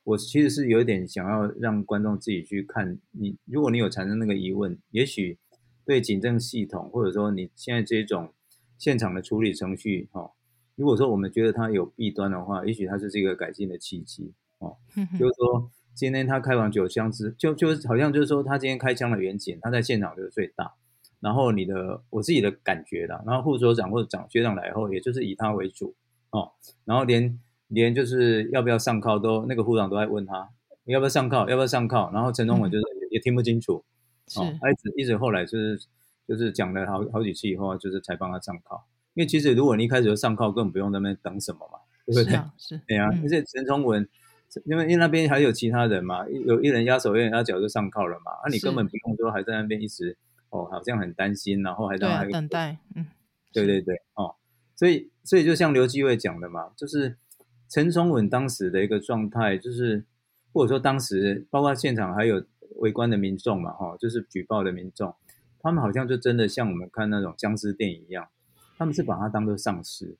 [0.03, 5.37] 我其实是有一点想要让观众自己去看，你如果你有产生那个疑问，也许
[5.85, 8.33] 对警政系统或者说你现在这种
[8.77, 10.31] 现场的处理程序，哈，
[10.75, 14.77] 如果说我们觉得它有弊端的话，也许它就是一个改进的契机，哦，
[15.19, 20.73] 就是说今天他开完九枪之，就就好像就是说他今天开枪的远景，他在现场就是最大，
[21.19, 25.93] 然后你的我自己的感觉啦，然后副所长或者长学长来后，也就是以他为主，
[26.29, 26.53] 哦，
[26.85, 27.37] 然后连。
[27.67, 30.49] 连就是要不要上铐都那个护长都在问他
[30.85, 33.83] 要不要上铐要不要上铐，然后陈忠文就是也听不清楚，
[34.27, 35.77] 是，一直一直后来就是
[36.25, 38.81] 就是讲了好好几次以后，就是才帮他上铐。
[39.15, 42.39] 因为其实如果你一开始就上铐，根本不用那边等什么嘛，对不对？
[42.57, 43.09] 是，对啊。
[43.21, 44.07] 而且陈忠文，
[44.63, 50.15] 因为因为那边还有其他人嘛，有一人压手，一人压脚就上铐了嘛，那你根本不用说还在那边一直
[50.51, 53.07] 哦，好像很担心，然后还在等待，嗯，
[53.51, 54.35] 对对对，哦，
[54.75, 57.17] 所以所以就像刘继伟讲的嘛，就是。
[57.69, 60.05] 陈崇文当时的一个状态，就是
[60.53, 62.43] 或者说当时包括现场还有
[62.77, 65.13] 围观的民众嘛，哈，就是举报的民众，
[65.59, 68.27] 他们好像就真的像我们看那种僵尸电影一样，
[68.77, 70.15] 他们是把它当做丧尸，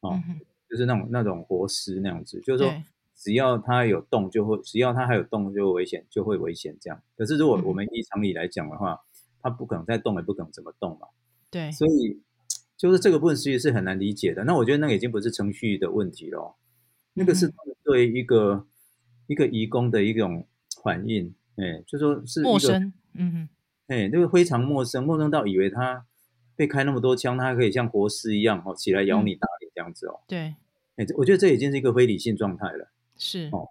[0.00, 0.20] 哦，
[0.68, 2.72] 就是那种那种活尸那样子，就是说
[3.16, 7.00] 只要它有动就会，只要它还有动就危险，就会危险这样。
[7.16, 9.00] 可是如果我们依常理来讲的话，
[9.42, 11.08] 它不可能再动，也不可能怎么动嘛。
[11.50, 12.20] 对，所以
[12.76, 14.44] 就是这个部分其实是很难理解的。
[14.44, 16.56] 那我觉得那个已经不是程序的问题了。
[17.20, 17.52] 那个是
[17.84, 18.66] 对一个
[19.26, 20.46] 一个移工的一种
[20.82, 23.48] 反应，哎，就说是陌生，嗯哼，
[23.88, 26.06] 哎，那个非常陌生，陌生到以为他
[26.56, 30.54] 被开那么多枪，他可以像活尸一样哦，起来咬你打你这样子哦，对，
[30.96, 33.68] 哎，我觉得这已经是一个非理性状态了，是哦，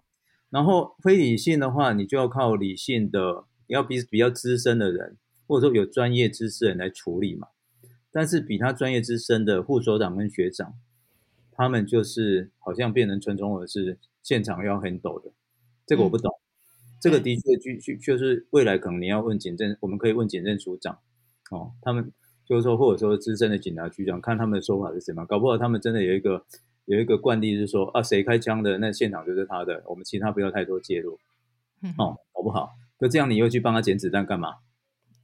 [0.50, 5.16] 然后非理性的话，你就要靠理性的，要比比较资深的人，
[5.48, 7.48] 或者说有专业知识人来处理嘛，
[8.12, 10.74] 但是比他专业资深的副所长跟学长。
[11.52, 15.30] 他们就是好像变成纯中文是现场要很抖的，
[15.86, 16.32] 这个我不懂。
[17.00, 20.98] 这个的确就就就是未来可能你要问警政，我们可以问警政署长
[21.50, 22.12] 哦，他们
[22.44, 25.24] 就是说或者说资深的警察局长，看他们的说法是什么。
[25.24, 26.44] 搞不好他们真的有一个
[26.84, 31.18] 有一个惯例是说啊，谁开枪的那现场就是他的，我们其他不要太多介入。
[31.96, 34.56] 哦，好不好，那这样你又去帮他捡子弹干嘛？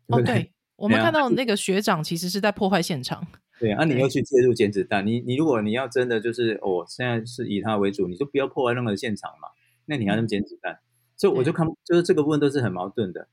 [0.07, 3.27] 哦，对， 我们看到 那个学长其实是在破坏现场。
[3.59, 9.49] 对啊，你又去介入捡子弹，你你如果你要真的就是哦，现在是以他为主，你就不要破坏任何现场嘛。
[9.87, 10.79] 那你还能捡子弹？
[11.17, 13.29] 所以我就看，就是这个部分都是很矛盾的。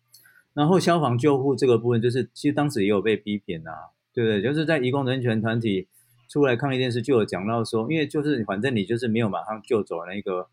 [0.54, 4.42] 然后消防救护这个部分，就是其实当时也有被批评啊，对不对？
[4.42, 5.90] 就是在移工人权团体
[6.30, 10.48] 出来抗议电视，就有讲到说，因为就是反正你就是没有马上救走那个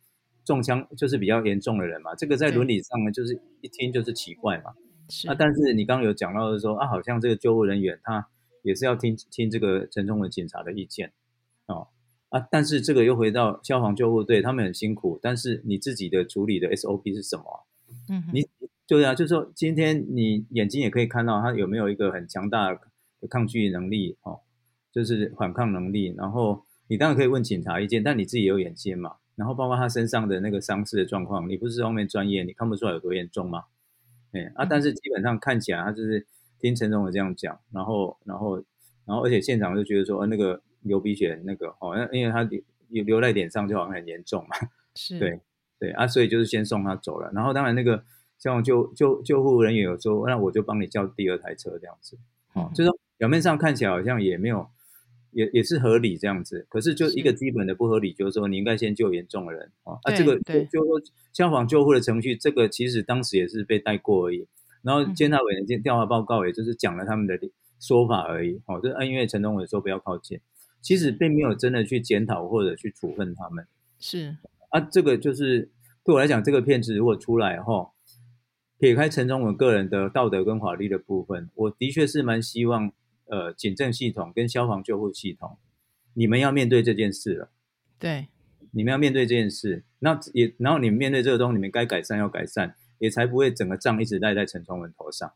[0.44, 4.72] 中枪就是比较严重的人嘛，这个在伦理上呢，就是一听就是奇怪嘛。
[5.08, 8.26] 是啊，但是你刚刚有讲到的说啊，好像这个救护人员他。
[8.62, 11.12] 也是要听听这个陈忠文警察的意见，
[11.66, 11.88] 哦
[12.28, 17.66] 啊，但是这个又回到消防救护队，他们很辛苦，但是你自己的处理的 SOP 是什么？
[18.08, 18.46] 嗯，你
[18.86, 24.40] 对啊，就是说今天你眼睛也可以看到他有没有一个很强大的抗拒能力，哦，
[24.92, 26.14] 就是反抗能力。
[26.16, 29.16] 然后你当然可以问警察意见，但你自己有眼睛嘛？
[29.34, 33.64] 然后包括他身上的那个伤势的状况，你不是方面专业，你看不出来有多严重吗？
[34.30, 36.24] 哎啊，但是基本上看起来他就是。
[36.60, 38.56] 听陈总我这样讲，然后，然后，
[39.06, 44.56] 然后，而且现场就觉得说，呃，那个流鼻血，那个哦，那因为他流流在脸上，就好像很严重嘛。
[44.94, 45.40] 是，对，
[45.78, 47.30] 对啊，所以就是先送他走了。
[47.32, 48.04] 然后，当然那个
[48.38, 52.18] 像救救救护人员有说，那我就帮你叫第二台车这样子。
[52.52, 54.68] 哦，就是表面上看起来好像也没有，
[55.30, 56.66] 也也是合理这样子。
[56.68, 59.70] 可是就一个基本的不合理，就是说你应该先救严重的人。
[59.84, 61.00] 哦，啊，这个就就说
[61.32, 64.46] 消防救护的程序，这个其实当时也是被带过而已。
[64.82, 67.38] 然后监察委员监调查报告，也就是讲了他们的
[67.78, 68.60] 说法而已。
[68.66, 70.40] 哦，就是因为陈东伟说不要靠近，
[70.80, 73.66] 其实并没有真的去检讨或者去处分他们。
[73.98, 74.36] 是
[74.70, 75.70] 啊，这个就是
[76.04, 77.92] 对我来讲，这个片子如果出来后，
[78.78, 82.92] 撇开陈忠文个人的道德跟法律的部分，我的确是蛮希望，
[83.26, 85.58] 呃，警政系统跟消防救护系统，
[86.14, 87.50] 你们要面对这件事了。
[87.98, 88.28] 对，
[88.70, 92.74] 你们要面对这件事，那也然后你们面对这个东西，你们该改善要改善。
[93.00, 95.32] 也才不会整个账一直赖在陈崇文头上，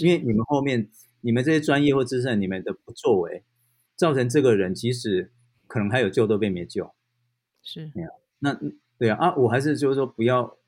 [0.00, 0.88] 因为你们后面
[1.22, 3.42] 你们这些专业或资深，你们的不作为，
[3.96, 5.32] 造成这个人即使
[5.66, 6.92] 可能还有救都被没救，
[7.62, 7.90] 是，
[8.38, 8.56] 那
[8.98, 10.58] 对啊啊，我还是就是说不要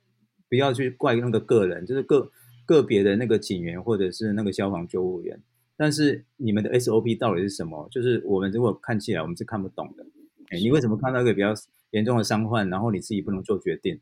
[0.48, 2.30] 不要去怪那个个人，就是个
[2.64, 5.40] 个别的那个警员或者是那个消防救护员，
[5.76, 7.86] 但是你们的 SOP 到底是什么？
[7.90, 10.06] 就是我们如果看起来我们是看不懂的，
[10.50, 11.52] 哎，你为什么看到一个比较
[11.90, 14.00] 严重的伤患，然后你自己不能做决定？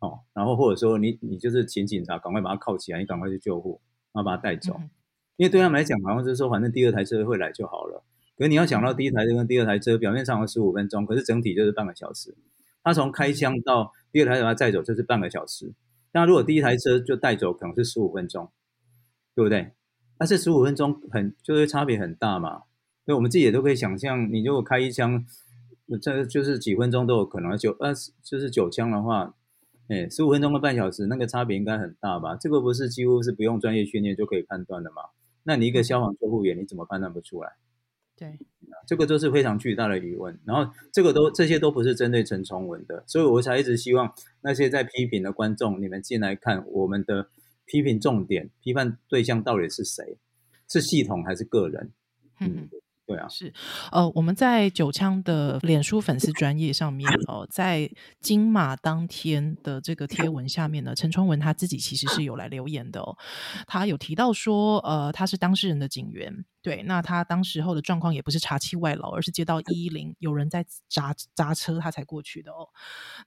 [0.00, 3.80] 哦，然后或者说你你就是请警察赶快把他铐起来，你赶快去救护，
[4.12, 4.80] 然后把他带走。
[5.36, 8.02] 因为对他们来讲，好像就是说，反正第二台车会来就好了。
[8.36, 12.36] 可是你要想到第一台车跟第二台车表面上有十五分钟，可是整体就是半个小时。
[12.82, 15.72] 他从开枪到第二台车把他载走，就是半个小时。
[16.12, 18.50] 那如果第一台车就带走，可能是十五分钟，
[19.34, 19.72] 对不对？
[20.16, 22.62] 但是十五分钟很就是差别很大嘛。
[23.04, 25.24] 所以我们自己也都可以想象，你如果开一枪，
[26.00, 27.56] 这就是几分钟都有可能。
[27.56, 29.34] 九二就是九枪的话，
[29.88, 32.36] 哎，十五分钟跟半小时，那个差别应该很大吧？
[32.36, 35.02] 这个不是几乎是不用专业训练就可以判断的吗？
[35.44, 37.56] 那你一个消防救护员，你怎么判断不出来？
[38.16, 38.38] 对，
[38.86, 40.38] 这个都是非常巨大的疑问。
[40.44, 47.28] 然后这个都这些都不是针对陈崇文的，所以我才一直希望那些在批评的观众，你们进来看我们的
[47.64, 50.18] 批评重点，批判对象到底是谁？
[50.68, 51.92] 是系统还是个人？
[52.40, 52.68] 嗯。
[53.08, 53.50] 对啊，是，
[53.90, 57.90] 呃，我们在九枪的脸书粉丝专业上面哦，在
[58.20, 63.16] 金马当天的这个贴文下面呢，陈春文他自己其实是有来留言的哦，
[63.66, 72.68] 他有提到说，呃，他是当事人的警员，对，那他当时候的状况也不是查气外劳，而是接到一一零有人在砸砸车，他才过去的哦。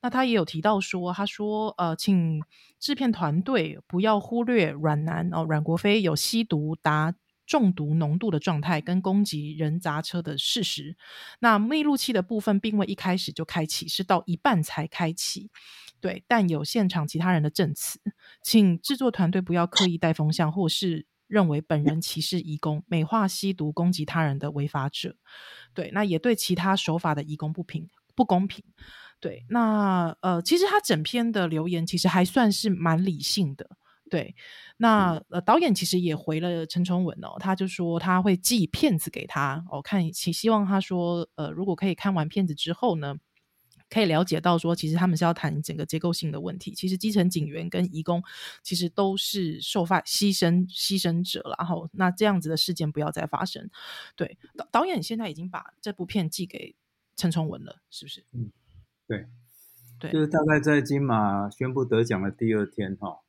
[0.03, 2.39] 那他也有提到说，他说，呃，请
[2.79, 7.15] 制片团队不要忽略阮南哦，阮国飞有吸毒达。
[7.51, 10.95] 中毒浓度的状态跟攻击人砸车的事实，
[11.39, 15.51] 那密录器的部分并未一开始就开启，是到一半才开启。
[15.99, 17.99] 对，但有现场其他人的证词，
[18.41, 25.17] 请制作团队不要刻意带风向，或是认为本人歧视移工、美化吸毒、攻击他人的违法者。
[25.73, 28.63] 对，那也对其他手法的移工不平不公平。
[29.19, 33.69] 对，那呃，其实他整篇的留言其实还算是蛮理性的。
[34.11, 34.35] 对，
[34.75, 43.15] 那呃，导演其实也回了陈崇文哦，他就说他会寄片子给他哦，看，希希望他说，呃，如果可以看完片子之后呢，
[43.89, 46.75] 可以了解到说，其实他们是要谈整个结构性的问题。
[46.75, 48.21] 其实基层警员跟义工
[48.61, 53.69] 其实都是受发牺牲牺牲者，然后那这样子的事件不要再发生。
[54.17, 56.75] 对，导导演现在已经把这部片寄给
[57.15, 58.25] 陈崇文了，是不是？
[58.33, 58.51] 嗯，
[59.07, 59.25] 对，
[59.97, 63.19] 对，就是大概在金马宣布得奖的第二天哈。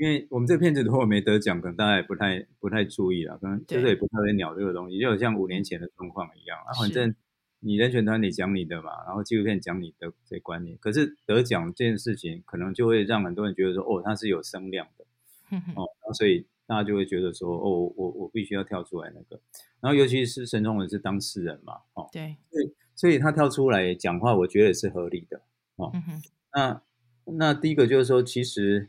[0.00, 6.72] 因为我们这个片子如果没得奖，可能大家也不太不太注意了，可能就是也不太会鸟这个东西，就像五年前的状况一样啊。
[6.72, 7.14] 反正
[7.58, 15.04] 你人权团体讲你的嘛，然后纪录片讲你的这观念，可是得奖这件事情，可能就会让很多人觉得说，哦，它是有声量的，
[15.76, 15.84] 哦，
[16.14, 19.38] 所以大家就会觉得说，哦，我我必须要跳出来那个。
[19.82, 25.42] 然后尤其是沈崇文是当事人嘛，哦，对，所以所以他跳出来讲话，我觉得也是合理的，
[25.76, 25.92] 哦，
[26.54, 26.82] 那
[27.36, 28.88] 那第一个就是说，其实。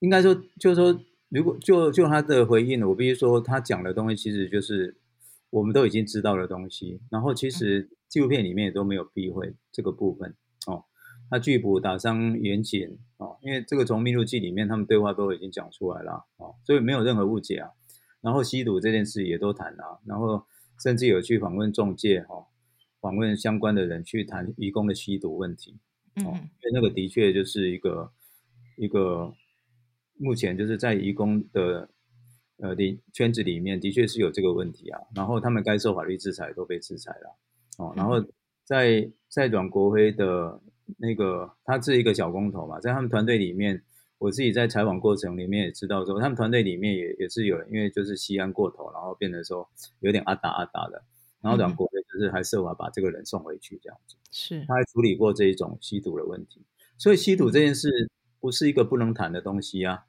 [0.00, 4.96] 应该说，就是说，如果就就他的回应，我必须说，他讲的东西其实就是
[5.50, 7.00] 我们都已经知道的东西。
[7.10, 10.34] 然后，其实纪录片里面也都没有避讳这个部分
[10.66, 10.84] 哦。
[11.28, 17.70] 他拒捕打伤严谨哦，因为这个从密录记里面他们对话都已经讲出来了哦，所以没有任何误解啊。
[18.22, 20.44] 然后吸毒这件事也都谈了，然后
[20.82, 22.46] 甚至有去访问中介哈，
[23.00, 25.78] 访问相关的人去谈移工的吸毒问题
[26.24, 28.10] 哦，因为那个的确就是一个
[28.78, 29.34] 一个。
[30.20, 31.88] 目前就是在移工的
[32.58, 35.00] 呃里圈子里面，的确是有这个问题啊。
[35.14, 37.36] 然后他们该受法律制裁都被制裁了
[37.78, 37.94] 哦。
[37.96, 38.22] 然后
[38.64, 40.60] 在在阮国辉的
[40.98, 43.82] 那个，他是一个小工头嘛，在他们团队里面，
[44.18, 49.66] 我自己在采访过程里面也知道说，他们团队里面也也是有人，因为就是吸烟过头，然后变得说
[50.00, 51.02] 有点阿达阿达的。
[51.40, 56.60] 然后阮国辉就是还设法把这个人送回去这样子，是他还处理过这一种吸毒的问题。
[56.98, 60.04] 所以吸毒这件事不是一个不能谈的东西啊。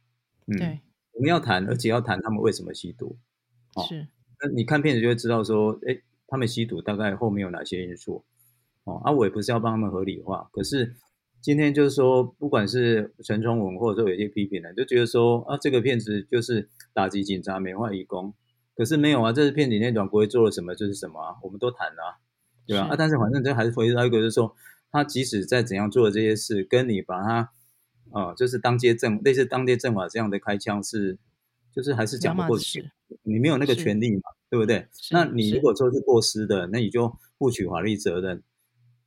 [0.47, 0.79] 对，
[1.13, 3.17] 我们要谈，而且要谈他们为什么吸毒。
[3.75, 4.07] 哦是，
[4.41, 8.25] 那你看片子就会知道说，哎，他们吸毒大概后面有哪些因素。
[8.83, 10.95] 哦，啊，我也不是要帮他们合理化，可是
[11.39, 18.33] 今天就是说，不管是陈崇文或者说有些批评人，就觉得说，啊，这个片子就是打击警察、美化义工，
[18.75, 22.19] 可是没有啊，这是片里面阮国威做了什么就是什么啊，我们都谈了，
[22.65, 22.87] 对吧？
[22.87, 24.55] 啊，但是反正这还是回到一个，就是说，
[24.91, 27.51] 他即使在怎样做的这些事，跟你把他。
[28.11, 31.17] 啊，就是当街政类似当街政法这样的开枪是，
[31.73, 32.91] 就是还是讲不过去，
[33.23, 34.87] 你没有那个权利嘛，对不对？
[35.11, 38.43] 那你如果说是过失的，那你就负取法律责任，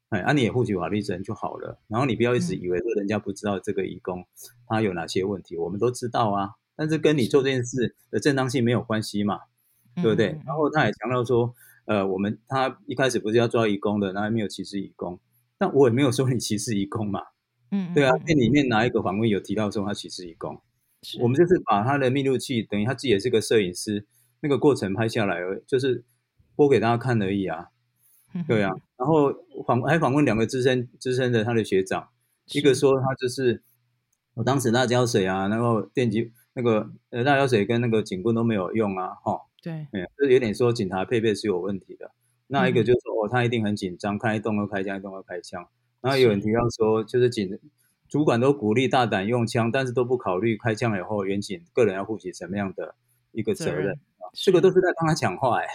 [0.08, 1.78] 哎，啊你也负取法律责任就好了。
[1.88, 4.24] 然后你不要一直以为说人家不知道这个义工
[4.66, 9.40] 他有哪些问题，我们都知道啊，但是跟你做这件事的正当性没有关系嘛，
[9.96, 10.40] 对不对？
[10.46, 15.20] 然后他也强调说，呃，我们他一开始不是要抓义工的，那还没有歧视义工，
[15.58, 17.20] 但我也没有说你歧视义工嘛。
[17.74, 20.60] 嗯，对啊，店里面哪一个访问有提到说他其实义工？
[21.20, 24.06] 我们就是把他的密录器，等于他自己也是个摄影师，
[24.40, 26.04] 那个过程拍下来，就是
[26.54, 27.70] 播给大家看而已啊。
[28.46, 29.32] 对啊，然后
[29.66, 32.08] 访还访问两个资深资深的他的学长，
[32.52, 33.62] 一个说他就是
[34.34, 42.12] 我当时辣椒水啊，然后电击那个呃辣椒水跟那个警棍都没有用啊，哈，对，嗯，就是有点说警察配备是有问题的。
[42.46, 45.68] 那一个就是说，哦，他一定很紧张，看一动都开枪，一动都开枪。
[46.04, 47.58] 然后有人提到说，就是警
[48.10, 52.94] 主管都鼓励大胆用枪，但是都不考虑开枪以后，远警个人要负起什么样的
[53.32, 54.28] 一个责任啊？
[54.34, 55.66] 这个都是在帮他讲话，哎，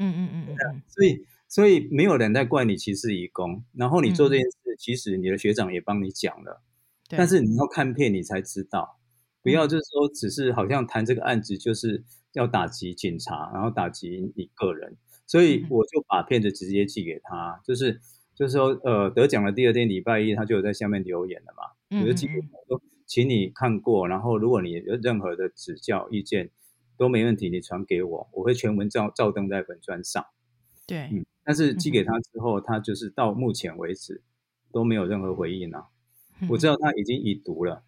[0.00, 6.60] 嗯嗯嗯嗯，所以所以没有人在怪你歧视义工，然后你做这件事，其实你的学长也帮你讲了，
[7.08, 8.98] 但是你要看片你才知道，
[9.40, 14.96] 不要就是说只是好像谈这个案子就是要打击警察，然后打击你个人。
[15.28, 18.00] 所以我就把片子直接寄给他，就是
[18.36, 26.50] 就是说，呃，得奖的第二天礼拜一，他就有在下面留言了嘛，我就寄给他说，请你看过，然后如果你有任何的指教意见
[26.98, 30.22] 都没问题，你传给我，我会全文照照登在本专上。
[30.86, 34.22] 对，嗯，但是寄给他之后，他就是到目前为止
[34.70, 35.86] 都没有任何回应啊。
[36.50, 37.84] 我知道他已经已读了，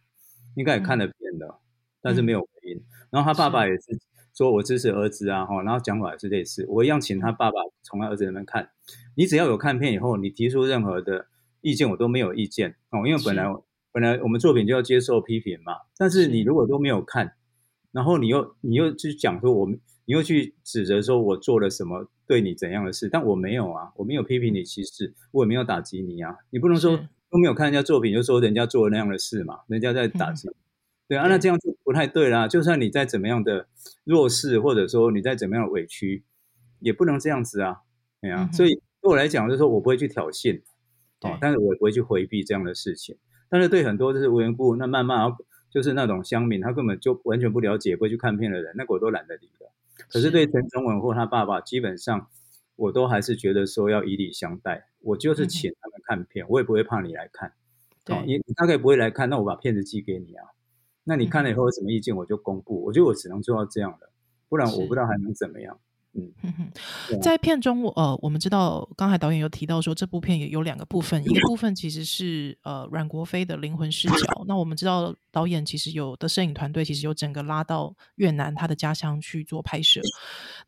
[0.57, 1.61] 应该也看了片了，
[2.01, 2.83] 但是没有回应。
[3.11, 4.01] 然后他爸爸也是。
[4.39, 8.71] 说我支持儿子啊，哈，然后讲法也是类似，我一样请他爸爸从他儿子那边看。
[9.17, 11.27] 你只要有看片以后，你提出任何的
[11.61, 13.53] 意见，我都没有意见哦，因为本来
[13.91, 15.73] 本来我们作品就要接受批评嘛。
[15.97, 17.33] 但是你如果都没有看，
[17.91, 26.37] 然后你又你又去讲说我们，你又去指责说我做了什么对你怎样的事，但我没有啊，我没有批评你歧视，我也没有打击你啊。
[26.51, 26.97] 你不能说
[27.29, 30.49] 都没有看人家作品就说人家做了那样的事嘛，人家在打击。
[31.09, 32.47] 对啊，那这样就不太对啦。
[32.47, 33.67] 就算你再怎么样的
[34.05, 36.23] 弱势，或者说你再怎么样的委屈，
[36.81, 37.79] 也不能这样子啊。
[38.21, 40.61] 对啊，所以对我来讲，就是说我不会去挑衅，
[41.23, 43.17] 哦，但是我也不会去回避这样的事情。
[43.49, 45.35] 但是对很多就是无缘故，那慢慢
[45.71, 49.73] 就是那种乡民，他根本就完全不了解，不会去看片的人，那个我都懒得理了。
[50.11, 52.29] 可是对陈忠文或他爸爸，基本上
[52.77, 54.89] 我都还是觉得说要以礼相待。
[55.01, 57.55] 我就是请他们看片，我也不会怕你来看。
[58.05, 60.45] 对，你你大概不会来看，那我把片子寄给你啊。
[61.09, 62.85] 那你看了以后有什么意见，我就公布。
[62.85, 64.13] 我觉得我只能做到这样了，
[64.47, 65.81] 不然我不知道还能怎么样。
[66.13, 66.33] 嗯，
[67.23, 74.45] 在片中，呃，我们知道刚才导演有提到说，这部片也有两个部分，一个部分其实是呃阮国飞的灵魂视角。
[74.47, 80.01] 那我们知道导演其实有的摄影团队其实有整个拉到越南他的家乡去做拍摄，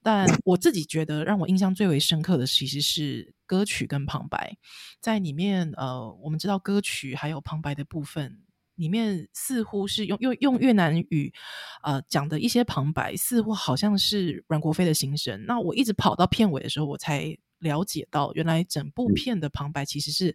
[0.02, 4.56] 但我自己觉得让我印象最为深刻的其实是歌曲跟旁白，
[5.00, 8.38] 在里面呃，我们知道歌曲还有旁白的部分。
[8.80, 11.30] 里面似乎是用用用越南语，
[11.82, 15.44] 呃讲的一些旁白，似乎好像是阮国飞的心声。
[15.46, 20.34] 那我一直跑到片尾的时候，我才了解到，原来整部片的旁白其实是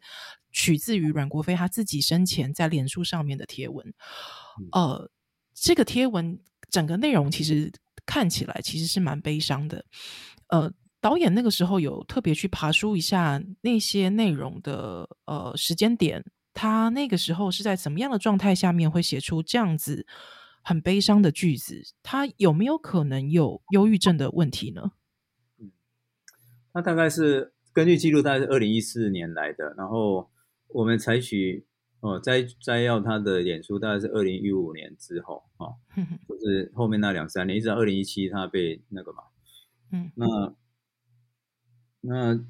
[0.52, 3.94] 取自于阮国飞他自己生前在脸书上面的贴文。
[4.72, 5.10] 呃，
[5.56, 6.40] 这个贴文
[6.70, 7.72] 整个内容其实
[8.06, 9.84] 看起来其实是蛮悲伤的。
[10.50, 10.72] 呃，
[11.02, 16.24] 导演那个时候有特别去爬书一下那些内容的呃时间点。
[16.56, 20.08] 他那个时候是在怎么样的状态下面会写出这样子
[20.64, 21.84] 很悲伤的句子？
[22.02, 24.94] 他有没有可能有忧郁症的问题呢？
[25.60, 25.72] 嗯，
[26.72, 29.76] 他大概是根据记录，大概是二零一四年来的。
[29.78, 30.32] 然后
[30.70, 31.68] 我们采取
[32.00, 35.76] 哦摘摘要他的演出，大概是二零一五年之后哦，
[36.30, 39.24] 就是后面那两三年，一直到二零一七他被那个嘛，
[39.92, 40.56] 嗯，那
[42.00, 42.46] 那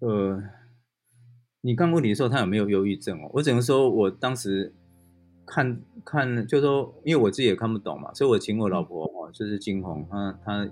[0.00, 0.59] 呃。
[1.62, 3.30] 你看问题的时候，他有没有忧郁症哦？
[3.34, 4.72] 我只能说，我当时
[5.46, 10.68] 看看，就说，因为我自己也看不懂嘛，所以我请我老婆哦，就是金红，她她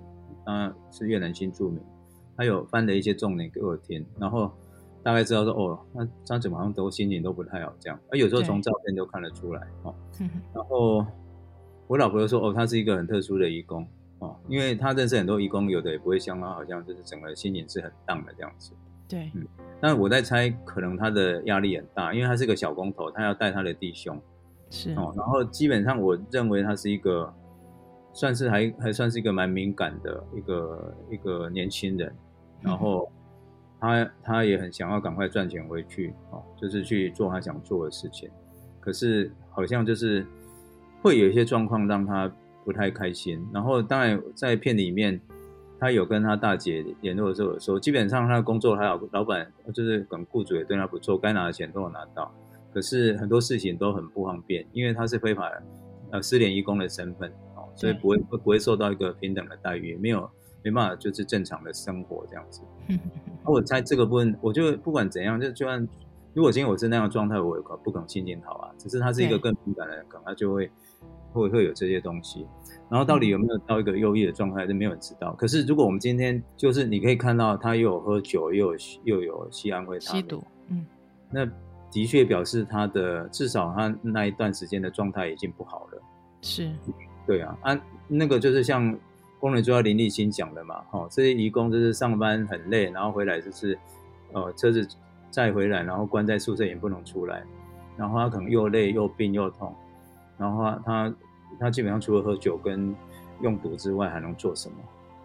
[0.46, 1.78] 她是越南新著名，
[2.36, 4.50] 她有翻了一些重点给我听，然后
[5.02, 9.94] 大概知道说，哦，那张子好像都心情都不太好这样，而有时候从照片都看得出来哦。
[10.54, 11.04] 然后
[11.86, 13.86] 我老婆又说，哦，他是一个很特殊的义工
[14.20, 18.72] 哦，因为他认识很多义工，有的也不会像他，好像就是整个心情是很荡的这样子。
[19.06, 19.46] 对，嗯，
[19.80, 24.20] 但我在猜，可能他的压力很大，因为他是个小工头，他要带他的弟兄，
[24.70, 24.92] 是。
[24.94, 27.32] 哦，然后基本上我认为他是一个，
[28.12, 32.12] 算是还还算是一个蛮敏感的一个一个年轻人，
[32.60, 33.08] 然后
[33.80, 38.28] 他他也很想要赶快赚钱回去，哦，就是去做他想做的事情，
[38.80, 40.26] 可是好像就是
[41.02, 42.28] 会有一些状况让他
[42.64, 45.20] 不太开心，然后当然在片里面。
[45.80, 52.34] 他有跟他大姐联络的时候说，基本上他的工作还有老板就是管雇主也对他不错，该拿的钱都有拿到。
[52.72, 55.50] 可是很多事情都很不方便，因为他是非法
[56.10, 60.28] 呃失联义工的身份哦，所以不会不会受到一个平等的待遇，没有
[60.62, 62.60] 没办法就是正常的生活这样子。
[63.44, 65.88] 那我猜这个部分，我就不管怎样，就就算
[66.34, 68.70] 如果今天我是那样的状态，我也不可能心情好啊。
[68.76, 70.70] 只是他是一个更敏感的人，可能他就会
[71.32, 72.46] 会会有这些东西。
[72.90, 75.32] 然后到底有没有到一个忧郁的状态，是没有人知道。
[75.34, 80.86] 可是如果我们今天就是你可以看到他又有喝酒，又有又有吸安慰他，吸毒，嗯，
[81.30, 81.44] 那
[81.90, 86.02] 的确表示他的至少他那一段时间的状态已经不好了。
[86.40, 86.70] 是，
[87.26, 88.96] 对啊，啊，那个就是像
[89.38, 93.78] 工人主要林立新讲的嘛，哈，这些移工就是上班很累，然后回来就是
[94.32, 94.86] 呃车子
[95.30, 97.42] 再回来，然后关在宿舍也不能出来，
[97.96, 99.74] 然后他可能又累又病又痛，
[100.38, 101.12] 然后他
[101.50, 102.94] 他他基本上除了喝酒跟
[103.40, 104.76] 用毒之外，还能做什么？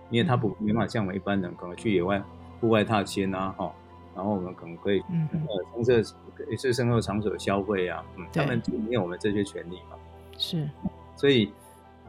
[0.09, 2.21] 因为他不没办法像我们一般人可能去野外
[2.59, 3.73] 户外踏青啊，哈，
[4.15, 6.03] 然后我们可能可以呃从这
[6.49, 9.97] 也是生活场所消费啊，嗯，他们没有我们这些权利嘛，
[10.37, 10.69] 是，
[11.15, 11.51] 所以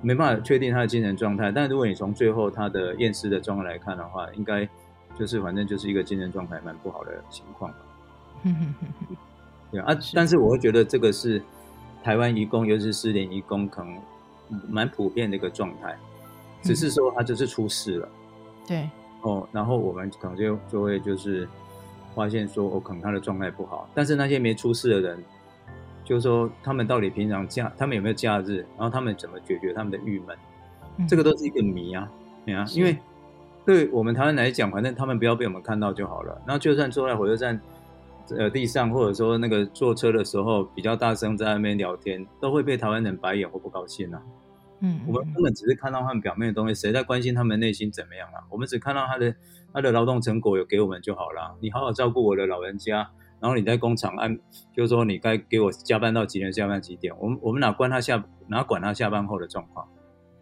[0.03, 1.51] 没办法确定他的精神状态。
[1.51, 4.69] 但如果你从最后他的验尸的状况来看的话，应该
[5.19, 7.79] 就是反正就是一个精神状态蛮不好的情况吧。
[9.73, 11.43] 对啊，但是我会觉得这个是
[12.05, 13.99] 台湾移工，尤其是失联移工，可能
[14.69, 15.97] 蛮普遍的一个状态。
[16.63, 18.09] 只是说他就是出事了，
[18.67, 18.89] 对，
[19.23, 21.47] 哦，然后我们可能就就会就是
[22.15, 23.89] 发现说，哦，可能他的状态不好。
[23.95, 25.25] 但是那些没出事的人，
[26.05, 32.11] 就是说他们到底平常假，他们有没有假日，然后他们怎么解决他们的郁闷，这个都是一个谜啊，
[32.47, 32.97] 对啊，因为
[33.67, 36.41] 对我们台湾来讲，反正他们不要被我们看到就好了。
[36.47, 37.61] 然后就算坐在火车站
[38.31, 44.23] 呃地上，或者说那个坐车的时候比较大声在那边聊天，都会被台湾人白眼或不高兴啊。
[44.81, 48.45] 嗯，我们根本只是看到他们表面的东西，谁在关心他们内心怎么样啊？
[48.51, 49.35] 我们只看到他的
[49.73, 51.57] 他的劳动成果有给我们就好了。
[51.61, 53.09] 你好好照顾我的老人家，
[53.41, 54.37] 然后你在工厂按，
[54.75, 57.15] 就是说你该给我加班到几点，下班几点？
[57.19, 59.89] 我们我们哪管他下哪管他下班后的状况，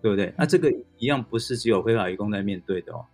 [0.00, 0.34] 对不对？
[0.36, 3.04] 那这个一样不是只有非法移工在面对的哦，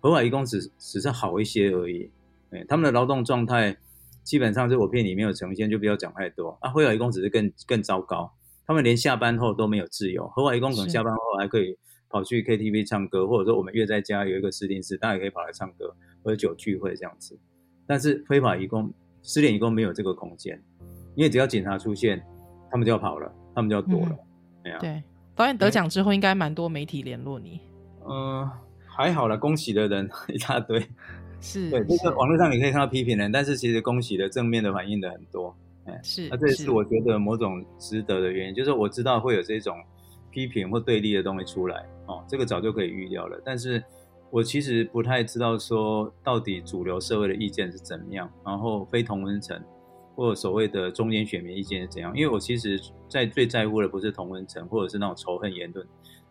[0.00, 2.10] 合法移工只只是好一些而已。
[2.50, 3.76] 哎，他们的劳动状态
[4.24, 6.72] 基本上是我片里没有呈现，就不要讲太多啊。
[6.72, 8.32] 非法移工只是更更糟糕。
[8.66, 11.76] 他们连下班后都没有自由，合法义工可能下班后还可以
[12.08, 17.38] 跑去 KTV 唱歌，或者说我们约在家有一个私定室，大家也可以跑来唱歌、喝酒聚会这样子。
[17.86, 18.90] 但是非法义工、
[19.22, 20.58] 失联义工没有这个空间，
[21.14, 22.24] 因为只要警察出现，
[22.70, 24.16] 他们就要跑了，他们就要躲了。
[24.80, 25.02] 对，
[25.36, 27.60] 导演得奖之后，应该蛮多媒体联络你。
[28.08, 28.50] 嗯，
[28.86, 30.80] 还好了，恭喜的人 一大堆。
[31.44, 35.54] 是，对，这个网络上你可以看到批评人，但是其实恭喜的正面的反应的很多。
[36.02, 39.76] 是，那这也是我觉得某种值得的原因，就是我知道会有这种
[40.30, 43.38] 批评或对立的东西出来，哦，这个早就可以预料了。
[43.44, 43.84] 但是
[44.30, 49.62] 我其实不太知道说到底主流社会的意见是怎么样，然后非同温层
[50.14, 52.16] 或所谓的中间选民意见是怎样。
[52.16, 55.86] 因为我其实在最在乎的不是同温层或者是那种仇恨言论、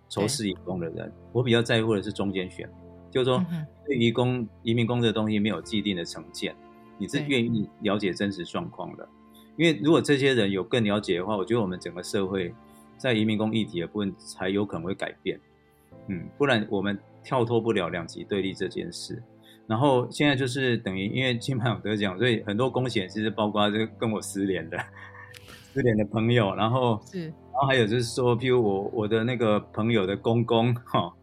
[0.09, 2.77] 仇视移工的人，我比较在乎的是中间选民，
[3.13, 3.45] 就是说
[3.85, 6.55] 对移工、移民工的东西没有既定的成见，
[6.97, 9.07] 你是愿意了解真实状况的。
[9.55, 12.53] 因为如果这些人有更了解的话，我觉得我们整个社会
[12.97, 15.39] 在移民工议题的部分才有可能会改变，
[16.07, 19.21] 嗯，不然我们跳脱不了两极对立这件事。
[19.67, 24.77] 然后现在就是等于因为金马奖得奖，所以很多公险其实包括这跟我失联的
[25.73, 31.13] 失联的朋友，然后是，然后还有就是说，譬如我我的那个朋友的公公哈，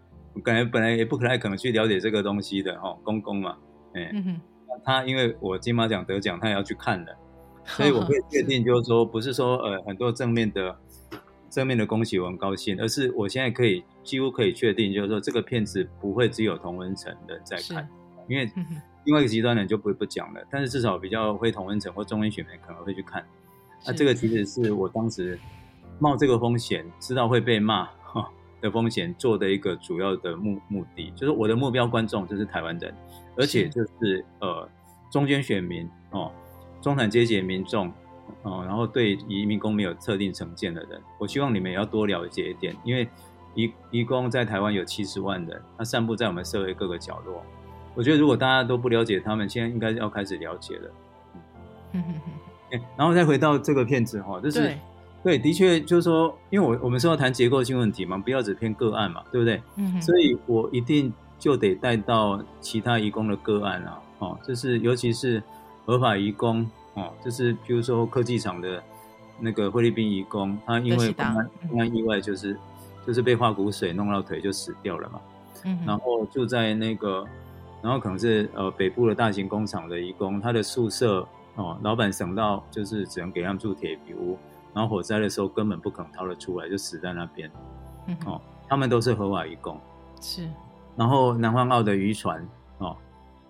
[0.45, 3.57] 感觉本来也不可太可能去了解这个东西的哈，公公嘛，
[3.95, 4.13] 哎，
[4.85, 7.17] 他因为我金马奖得奖，他也要去看的。
[7.67, 10.75] 所以我可以确定，就是说，不是说呃很多正面的
[11.51, 17.87] 正面的恭喜我很高兴，而是我现在可以几乎可以确定，就是说这个片子不会只有同文层的在看，
[18.29, 18.51] 因为
[19.05, 20.41] 另外一个极端人就不不讲了。
[20.51, 23.25] 但是至少比较会同文层或中间选民可能会去看。
[23.87, 25.39] 那这个其实是我当时
[25.99, 27.93] 冒这个风险，知道会被骂哈
[28.61, 32.95] 的风险做的一个主要的目目的，就是我的目标观众就是台湾人，
[33.37, 34.69] 而且就是呃
[35.11, 36.31] 中间选民哦。
[36.83, 37.93] 中产阶级民众，
[38.43, 43.07] 哦，然后对移民工没有特定成见的人，我希望你们也要多了解一点，因为
[43.55, 47.43] 移移工在台湾有七十万人，他散布在我们社会各个角落。
[47.95, 50.91] 我觉得如果大家都不了解他们，现在应该要开始了解了。
[51.93, 52.21] 嗯嗯
[52.73, 52.81] 嗯。
[52.97, 54.75] 然后再回到这个片子哈，就是
[55.23, 59.63] 对，的确就是说，因为我我们是要谈结构性问题嘛，不要只偏个案嘛，对不对？
[59.77, 60.01] 嗯。
[60.01, 65.43] 所以我一定就得带到其他移工的个案啊，哦，就是尤其是。
[65.87, 66.65] 合法移工
[66.95, 68.81] 哦，就是比如说科技厂的
[69.41, 72.57] 那个菲律宾移工，他因为公安公安意外，就是
[73.05, 75.21] 就是被化骨水弄到腿就死掉了嘛。
[75.65, 77.27] 嗯，然后就在那个，
[77.83, 84.39] 然后可能是呃北部的大型工厂的移工，他的宿舍哦，老板省到就是只能给他们住铁皮屋，
[84.75, 87.51] 然后火灾的时候根本不可能逃得出来，就死在那边。
[88.07, 89.79] 嗯，哦，他们都是合法移工。
[90.21, 90.49] 是，
[90.97, 92.47] 然后南方澳的渔船
[92.79, 92.97] 哦，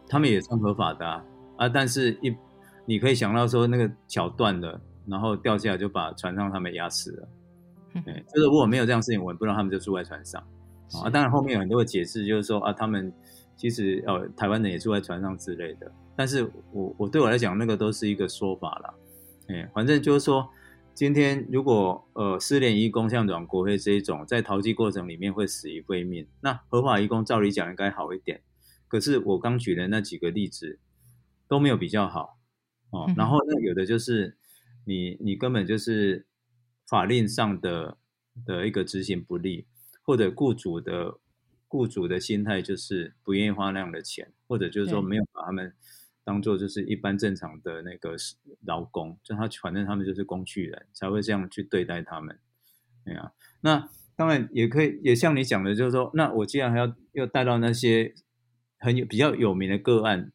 [0.09, 1.07] 他们也算合法的。
[1.07, 1.25] 啊，
[1.57, 2.37] 啊但是一
[2.85, 7.29] 你可以想到说那个桥断了，然后掉下来就把船上他们压死了。
[8.05, 10.41] 对，就是如果没有这样事情，我也不知道他们就住在船上。
[11.05, 13.13] 啊，当然后面有很多的解释，就是说啊，他们
[13.57, 15.91] 其实呃台湾人也住在船上之类的。
[16.17, 18.95] 但是我我对我来讲，那个都是一个说法啦。
[19.49, 20.49] 哎，反正就是说，
[21.01, 28.43] 今天如果呃失联移工像阮国辉这一种，在逃缉过程里面会死于非命，那合法移工照理讲应该好一点。
[28.87, 30.79] 可是我刚举的那几个例子
[31.49, 32.39] 都没有比较好
[32.91, 33.11] 哦。
[33.17, 34.37] 然后那有的就是
[34.85, 36.27] 你你根本就是
[36.87, 37.97] 法令上的
[38.45, 39.67] 的一个执行不力，
[40.03, 41.19] 或者雇主的
[41.67, 45.73] 雇主的心态就是不愿意花那样的钱，或者就是说没有把他们。
[46.23, 48.15] 当做就是一般正常的那个
[48.67, 52.39] 劳工，就他反正他们就是工具人，才会这样去对待他们。
[53.05, 58.15] 对啊，那当然也可以，也像你讲的，就是说，那我既然还要要带到那些
[58.79, 60.31] 很有比较有名的个案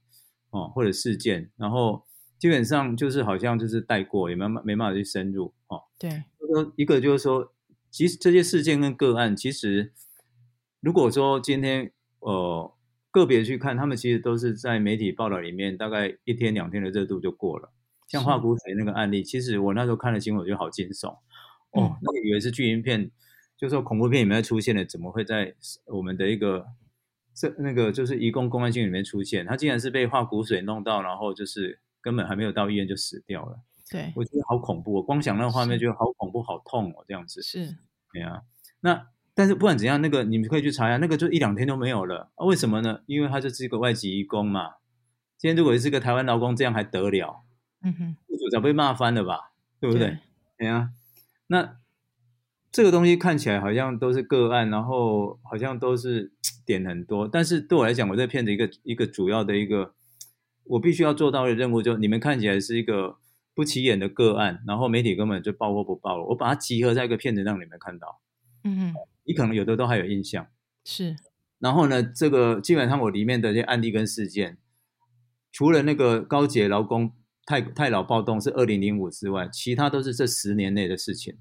[0.49, 2.03] 哦，或者事件，然后
[2.39, 5.83] 基本上就是好像就是带过，也没没办法去深入哦。
[5.99, 7.53] 对，说一个就是说，
[7.91, 9.93] 其实这些事件跟个案，其实
[10.81, 12.74] 如果说今天呃。
[13.15, 17.71] 个别去看，他们其实都是在媒体报道里面，大概一天两天的热度就过了。
[18.09, 21.07] 像化骨水那个案例，其实我那时候看了新闻，我觉得好惊悚
[21.71, 23.09] 哦，那个以为是剧情片，
[23.55, 25.55] 就说恐怖片里面出现的，怎么会在
[25.85, 26.65] 我们的一个
[27.33, 29.45] 这那个就是移工公安镜里面出现？
[29.45, 33.59] 他竟然是被化骨水弄到，然后就是根本还没有到医院就死掉了。
[33.89, 37.77] 对，我觉得好恐怖，我光想那个画面就好恐怖、好痛哦，这样子是，
[38.11, 38.41] 对啊，
[38.81, 39.07] 那。
[39.35, 42.45] 但是不管怎样，那个你们可以去查一下，那个就一两天都没有了啊？
[42.45, 43.01] 为什么呢？
[43.05, 44.75] 因为他就是一个外籍移工嘛。
[45.37, 47.43] 今天如果是个台湾劳工，这样还得了？
[47.83, 49.51] 嗯哼，雇主早被骂翻了吧？
[49.81, 50.19] 对不对？
[50.57, 50.91] 对啊。
[51.47, 51.77] 那
[52.71, 56.31] 这个东西看起来好像都是个案，然后好像都是
[56.65, 57.27] 点很多。
[57.27, 59.93] 但是对我来讲，我在片子一个一个主要的一个
[60.63, 63.17] 我必须要做到的任务，就你们看起来是一个
[63.53, 68.21] 不起眼的个案，然后媒体根本就报或不报了，我把它集合在一个片子让你们看到。
[68.63, 68.93] 嗯哼。
[69.25, 70.47] 你可能有的都还有印象，
[70.83, 71.17] 是。
[71.59, 74.57] 然后呢，这个基本上我里面的这些案例跟事件，
[75.51, 77.11] 除了那个高捷劳工
[77.45, 81.37] 太太老暴动是二零零五之外，其他都是这十年内的事情。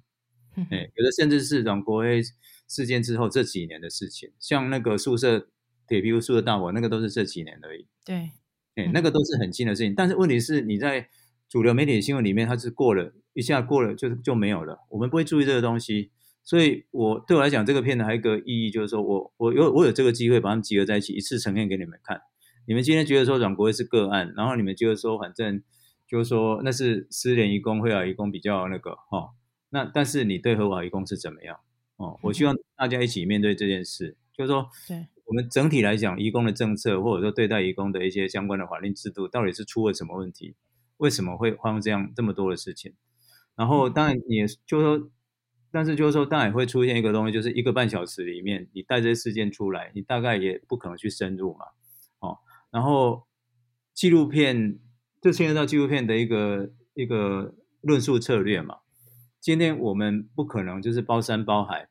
[0.71, 2.23] 哎，有的甚至是阮国威
[2.69, 5.49] 事件之后这几年的事情，像那个宿舍
[5.89, 7.87] 铁皮屋宿舍大火，那个都是这几年而已。
[8.05, 8.31] 对，
[8.77, 9.95] 哎，那个都是很近的事情。
[9.95, 11.09] 但是问题是，你在
[11.49, 16.13] 主流媒体新闻里面，它是过了一下过了就就没有了，我们不会注意这个东西。
[16.45, 22.21] 所以，我对我来讲，这个片子还有一个意义，就是说我我有我有这个机会把他们集合在一起，一次呈现给你们看。
[22.67, 25.63] 你们今天觉得说阮国威是个案，然后你们觉得说反正
[26.07, 29.31] 就是说那是失联移工、会法移工比较那个哈。
[29.71, 31.59] 那但是你对合法移工是怎么样？
[31.97, 40.55] 哦，我希望大家一起面对这件事，就是说，对我们整体来讲，移工的政策或者说对待移工的一些相关的法令制度，到底是出了什么问题？
[40.99, 42.93] 为什么会发生这样这么多的事情？
[43.57, 45.11] 然后当然也就是说。
[45.75, 51.67] 但是就是说，当然会出现一个东西，就是一个半小时里面，你带这些事件出来，你大概也不可能去深入嘛，
[52.21, 52.39] 哦。
[52.71, 53.27] 然后
[53.93, 54.79] 纪录片
[55.21, 58.77] 就牵涉到纪录片的一个一个论述策略嘛。
[59.41, 61.89] 今天我们不可能就是包山包海，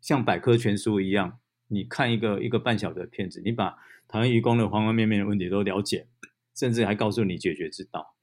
[0.00, 1.38] 像百科全书一样，
[1.68, 3.76] 你看一个一个半小时的片子，你把
[4.08, 6.08] 台湾渔工的方方面面的问题都了解，
[6.56, 8.16] 甚至还告诉你解决之道。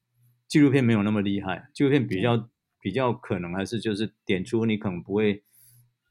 [0.45, 2.49] 纪录片没有那么厉害，纪录片比较。
[2.80, 5.43] 比较可能还是就是点出你可能不会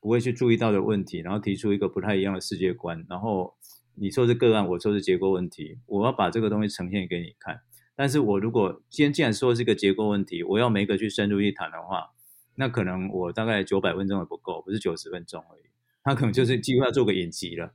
[0.01, 3.55] 不会去注意到的问题，然后提出一个不太一样的世界观，然后
[3.95, 7.61] 你说是个案，我说是结构问题，我要把这个东西呈现给你看。
[7.95, 12.11] 但是我如果今天既然说是一个结构问题，我要每个去深入一谈的话，
[12.57, 15.62] 那可能我大概九百分钟也不够，不是九十分钟而已，
[16.03, 17.75] 他可能就是几乎要做个影集了。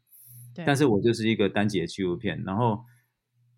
[0.65, 2.83] 但是我就是一个单集的纪录片，然后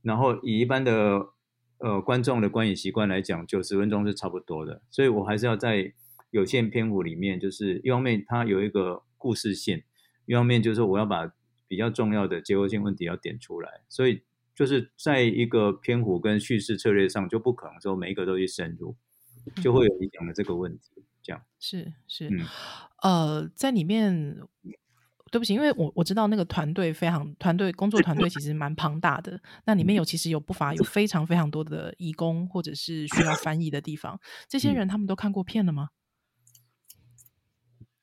[0.02, 1.34] 然后以一般的。
[1.80, 5.94] 呃，观众的观影习惯来讲，九十分钟是差不多的，所以我还是要在
[6.30, 9.84] 有限篇幅里面，就是一方面它有一个故事线，
[10.26, 11.34] 一方面就是我要把
[11.68, 14.22] 比较重要的结构性问题要点出来，所以
[14.56, 18.96] 就是在一个篇幅跟叙事策略上，就不可能说每一个都去深入，
[19.62, 21.42] 就会有你讲的这个问题，这样。
[21.60, 22.46] 是是，嗯。
[23.02, 24.38] 呃，在里面。
[25.34, 35.90] 对不起，因为我我知道那个团队非常团队工作团队其实蛮庞大的，那里面有其实有不乏有非常非常多的义工或者是需要翻译的地方，这些人他们都看过片了吗？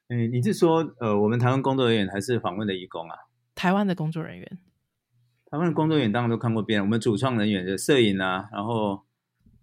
[0.08, 3.16] 嗯，你是说呃，我们台湾工作人员还是访问的义工啊？
[3.54, 4.58] 台湾的工作人员，
[5.48, 9.04] 台湾的工作人员当然都看过片，我们主创人员的摄影啊，然后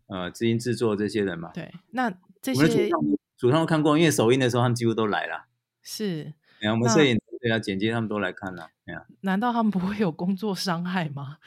[0.05, 1.51] 呃，执行制作这些人嘛。
[1.53, 2.09] 对，那
[2.41, 2.89] 这些
[3.35, 5.47] 主创都看过，因为首映的时候他们几乎都来了。
[5.83, 7.19] 是，然后我们摄影。
[7.47, 9.05] 对啊，剪接他们都来看了，对啊。
[9.21, 11.37] 难道他们不会有工作伤害吗？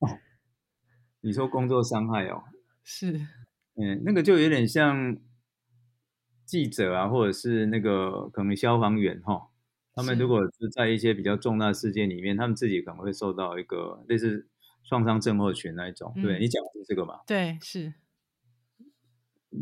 [0.00, 0.18] 哦，
[1.20, 2.44] 你说工作伤害哦？
[2.84, 3.26] 是，
[3.76, 5.16] 嗯，那个就有点像
[6.44, 9.48] 记者啊，或者是那个可能消防员哈，
[9.94, 14.48] 他们如果是在一些比较重大事件里面，他们自己可能会受到一个类似
[14.84, 16.12] 创伤症候群那一种。
[16.16, 17.22] 对你讲的是这个吧？
[17.26, 17.94] 对，是。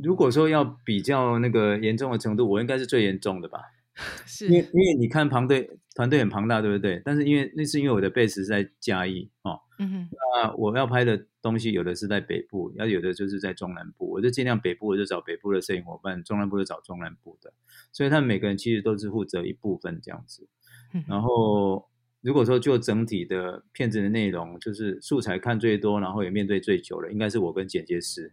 [0.03, 3.61] 如果说要比较那个严重的程度，我应该是最严重的吧？
[4.27, 7.01] 是因为因为你看庞队团队很庞大，对不对？
[7.05, 17.53] 但是因为那是因为我的 base 是在嘉义哦，嗯哼，那我要拍的东西有的是在北部，要有的就是在中南部，我就尽量北部我就找北部的摄影伙伴，中南部就找中南部的，
[17.91, 20.47] 所以他们每个人其实都是负责一部分这样子。
[20.93, 21.89] 嗯然后
[22.21, 28.33] 如果说就整体的片子的内容，就是素材看最多，然后也面对最久了，应该是我跟剪接师。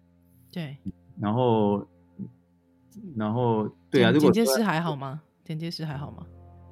[0.52, 0.78] 对，
[1.22, 1.88] 然后，
[3.16, 5.22] 然后对啊，如果说剪接师还好吗？
[5.44, 6.26] 剪接师还好吗？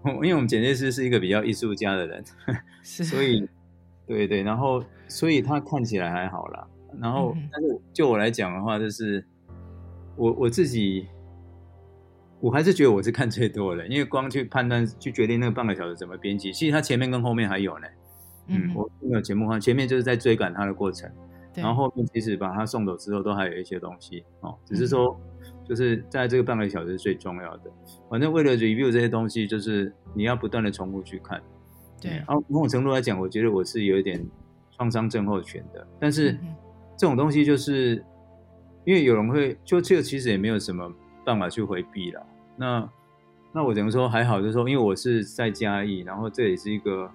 [0.05, 2.23] 因为我们剪接师是一个比较艺术家的人，
[2.81, 3.47] 是，所以
[4.07, 6.67] 对对，然后所以他看起来还好啦。
[6.99, 9.23] 然后嗯，但是就我来讲的话，就是
[10.15, 11.07] 我我自己，
[12.39, 17.87] 我还是觉得我是看最多的，因为光去判断、去决定那个半个小时怎么编辑，其实他前面跟后面还有呢。
[18.47, 21.09] 嗯，哼我没有节目化，前面就是在追赶他的过程，
[21.53, 25.21] 对然后后面其实把他送走之后，都还有一些东西哦，只是嗯说
[25.63, 27.71] 就是在这个半个小时是最重要的。
[28.09, 31.41] 反正为了 review 这些东西，就是你要不断的重复去看。
[32.01, 34.25] 对然，后某种程度来讲，我觉得我是有一点
[34.71, 36.37] 创伤症候群的，但是
[36.97, 38.03] 这种东西就是
[38.85, 40.91] 因为有人会就这个其实也没有什么
[41.23, 42.25] 办法去回避了。
[42.57, 42.89] 那
[43.53, 47.09] 那我只能说还好，就是说因为我是在嘉义，然后这也是一个，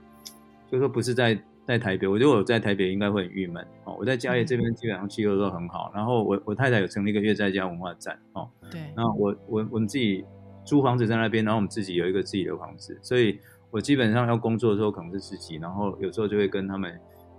[0.70, 1.36] 就是说不是在
[1.66, 3.96] 在台北，我觉得我在台北应该会很郁闷哦。
[3.98, 10.24] 我在嘉义这边基本上气候都很好，然后我我太太有成立一个月在家文化站哦，对，那我我我们自己
[10.64, 13.40] 租房子在那边，然后我们自己有一个自己的房子，所以
[13.72, 16.96] 我基本上要工作的时候可能是自己，然后有时候就会跟他们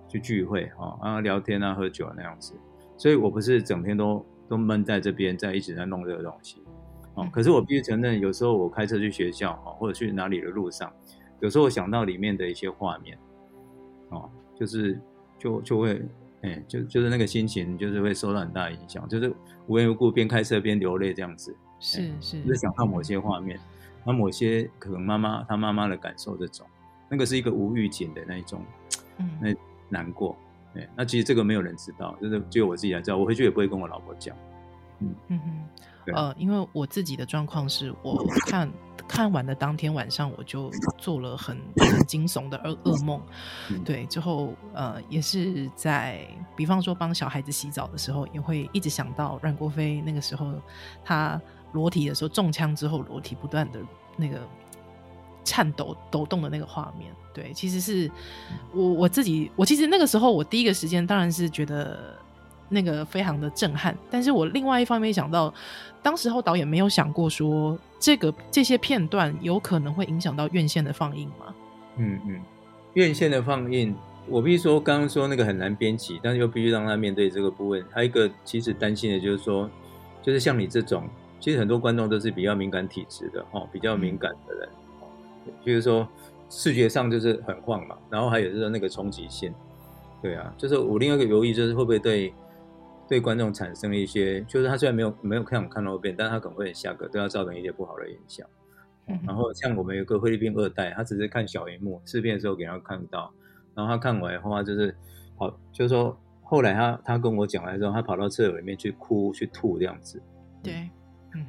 [0.10, 2.54] 去聚会啊，啊聊天啊喝酒那样子，
[2.98, 6.62] 所以我不是整天都都闷在这边，在一直在弄这个东西
[7.16, 7.32] 哦嗯。
[7.32, 10.92] 可是我必须承认，有时候我开车去学校哦，或者去哪里的路上，
[11.40, 13.18] 有时候我想到里面的一些画面
[14.10, 15.00] 哦，就是
[15.38, 16.02] 就就会。
[16.44, 19.34] 哎，就就是那个心情，就是会受到很大的影响，就是
[19.66, 21.54] 无缘无故边开车边流泪这样子。
[21.80, 23.60] 是是就是想到某些画面，
[24.06, 26.68] 那某些可能妈妈她妈妈的感受这种，
[27.10, 28.64] 那个是一个无预警的那一种
[29.18, 29.56] 嗯那
[29.90, 30.38] 难过。
[30.76, 33.18] 对，那其实这个没有人知道，就是只有我自己才知道。
[33.18, 34.38] 我回去也不会跟我老婆讲。
[35.00, 35.40] 嗯哼，
[35.80, 38.72] 对呃，因为我自己的状况是我看
[39.08, 43.22] 看完的当天晚上，我就做了很很惊悚的噩噩梦。
[43.70, 50.54] 嗯对，之后呃，也是在比方说帮小孩子洗澡的时候，也会一直想到阮国飞那个时候
[51.04, 51.40] 他
[51.74, 53.80] 裸体的时候中枪之后，裸体不断的
[54.16, 54.42] 那个
[55.44, 57.14] 颤抖抖动的那个画面。
[57.34, 58.10] 对，其实是
[58.74, 62.18] 我我自己，我其实那个时候我第一个时间当然是觉得
[62.70, 65.54] 那个非常的震撼，但是我另外一方面想到，
[66.02, 71.54] 当时候导演没有想过说这个这些片段有可能会影响到院线的放映吗？
[71.98, 72.42] 嗯嗯，
[72.94, 73.96] 院线的放映，
[74.28, 77.84] 我必须说，刚刚说那个很难编辑，但是又必须让他面对这个部分。
[77.90, 79.70] 还有一个其实担心的就是说，
[80.22, 81.08] 就是像你这种，
[81.40, 85.08] 其实很多观众都是比较敏感体质的哦，比较敏感的人，哦，
[85.66, 86.08] 就是说
[86.50, 89.54] 视觉上就是很晃嘛，然后还有就是那个冲击性，
[90.22, 92.34] 对啊，就是我另外一个犹豫就是会不会对
[93.08, 98.48] 对观众产生一些，就是他虽然没有没有看我看到片，但他可能会下个对他造成一些不好的影响。
[99.10, 103.34] 嗯然后像我们有个菲律宾二代，他只是看小荧幕试片的时候给他看到，
[103.74, 104.94] 然后他看完的话就是
[105.38, 110.22] 跑，就是说后来他他跟我讲来之后，他跑到厕所里面去哭去吐这样子，
[110.62, 110.90] 对，
[111.34, 111.46] 嗯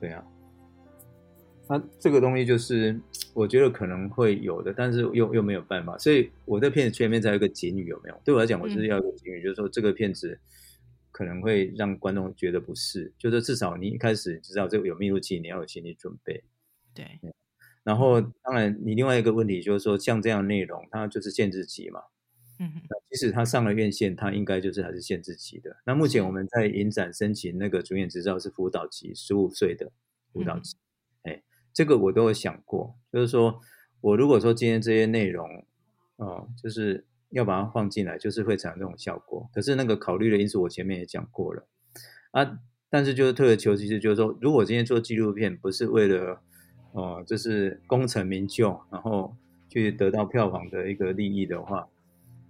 [0.00, 0.24] 对啊，
[1.68, 2.98] 那这个东西就是
[3.32, 8.20] 我觉得可能会有的，但是又又没有办法，所以我在片子前面才有一个警语有没有？
[8.24, 10.36] 对我来讲，我就是要一个警语，就是说这个片子
[11.18, 16.44] 可能会让观众觉得不适，就是至少你一开始知道这个有密录器，你要有心理准备。
[16.94, 17.04] 对，
[17.82, 22.00] 然后，当然，你另外一个问题就是说，像这样的内容，它就是限制级嘛。
[22.60, 25.76] 嗯哼，即使它上了院线，它应该就是还是限制级的。
[25.84, 29.90] 那目前我们在影展申请那个主演执照是辅导级，十五岁的
[30.32, 30.76] 辅导级。
[31.22, 31.42] 哎、
[31.72, 33.60] 这个我都有想过，就是说
[34.00, 35.48] 我如果说今天这些内容，
[36.14, 39.48] 哦、就是要把它放进来，就是会产生这种效果。
[39.52, 41.66] 可是那个考虑的因素，我前面也讲过了
[42.32, 42.58] 啊。
[42.90, 46.40] 但是就是退而求其次，就是说，如果今天做纪录片不是为了
[46.92, 49.36] 哦，就是功成名就，然后
[49.68, 51.86] 去得到票房的一个利益的话，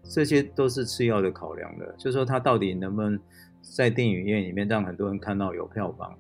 [0.05, 1.93] 这些都是次要的考量的。
[1.99, 3.19] 就是说，它到底能不能
[3.61, 6.17] 在电影院里面让很多人看到有票房，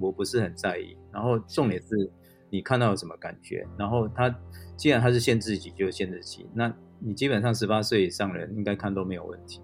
[0.00, 0.96] 我不是很在意。
[1.12, 2.10] 然后重点是
[2.50, 3.64] 你看到有什么感觉。
[3.78, 4.36] 然后它
[4.76, 9.60] 既然它是限制级，就限制级，那你基本上十八岁以上的人应该看都没有问题。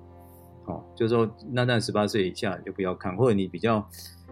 [0.64, 3.88] 哦，就是说，那那十八岁以下你就不要看，或者你比较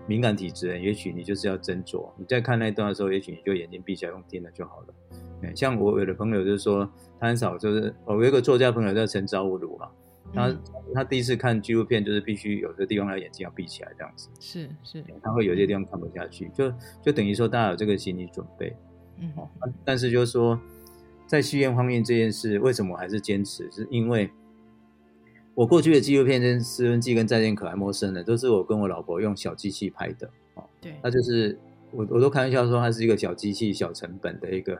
[0.08, 2.10] 敏感体质的人，也许你就是要斟酌。
[2.18, 4.86] 你在看那一段的时候，也许你就眼睛闭起来用听的就好了。
[5.42, 6.90] 嗯像我有的朋友就是说，
[7.20, 9.90] 他很少就是我有一个作家朋友叫陈昭如嘛，
[10.32, 10.58] 他嗯
[10.94, 18.74] 他第一次看纪录片，就是必须有的地方他眼睛要闭起来这样子，是是，他会有些地方看不下去，就就等于说大家有这个心理准备。
[19.18, 19.48] 嗯哦，
[19.84, 20.58] 但是就是说，
[21.26, 23.70] 在戏院方面这件事，为什么我还是坚持？
[23.70, 24.30] 是因为
[25.54, 30.28] 我过去的纪录片跟《斯文记》跟《再见可爱陌生人》都是我跟我老婆用小机器拍的。
[30.54, 31.58] 哦，对，那就是
[31.90, 34.78] 我我都开玩笑说，它是一个小机器、小成本的一个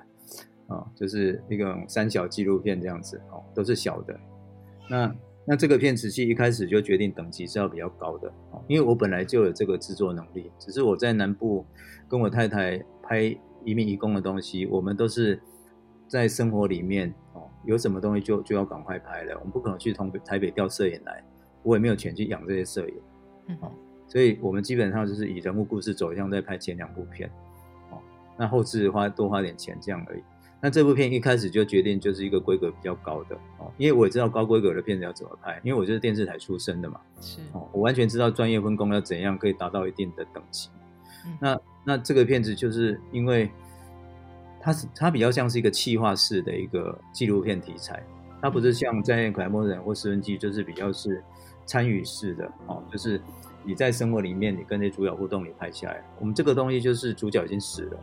[0.66, 4.18] 哦，就是一个三小纪录片这样子哦，都是小的。
[4.90, 5.14] 那
[5.46, 11.64] 那这个片子系一开始就决定等级是要比较高的哦，因为我本来就有这个制作能力，只是我在南部
[12.08, 13.22] 跟我太太拍
[13.64, 15.40] 移民移工的东西，我们都是
[16.08, 21.22] 在生活里面哦，有什么东西就就要赶快拍了，我们不可能去从台北调摄影来，
[21.62, 22.94] 我也没有钱去养这些摄影。
[23.48, 23.72] 嗯哦
[24.06, 27.28] 所以我们基本上就是以人物故事走向在拍前两部片，
[27.90, 27.98] 哦，
[28.36, 30.22] 那后置花多花点钱这样而已。
[30.60, 40.68] 那这部片一开始就决定就是一个规格比较高的哦，因为我也知道高规格的片子要怎么拍，因为我就是电视台出身的嘛，是，哦，我完全知道专业分工要怎样可以达到一定的等级。
[41.26, 43.50] 嗯那那这个片子就是因为
[44.64, 48.02] 它是它比较像是一个气化式的一个纪录片题材，
[48.40, 51.22] 它不是像《在演可爱陌生人》或《私人记》，就是比较是
[51.66, 53.20] 参与式的哦，就是
[53.62, 56.02] 你在生活里面，你跟这主角互动，你拍下来。
[56.18, 58.00] 我们这个东西就是主角已经死了，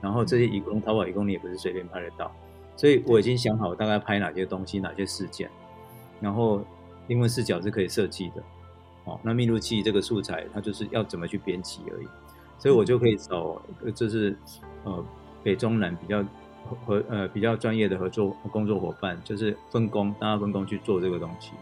[0.00, 2.34] 然后这些义工、淘宝义工你也不是随便拍得到，
[2.76, 5.48] 所以我已经想好大概拍哪些东西、哪些事件，
[6.20, 6.64] 然后
[7.06, 8.42] 因为视角是可以设计的。
[9.04, 12.06] 哦，那密录器这个素材，它就是要怎么去编辑而已，
[12.58, 14.36] 所以我就可以找，呃就是
[14.84, 15.04] 呃
[15.42, 16.24] 北中南比较
[16.86, 21.52] 合呃比较专业的合作工作伙伴，就是分工，大家分工去做这个东西。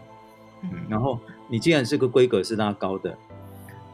[0.61, 1.17] 嗯，然后
[1.47, 3.17] 你既然这个规格是拉高的，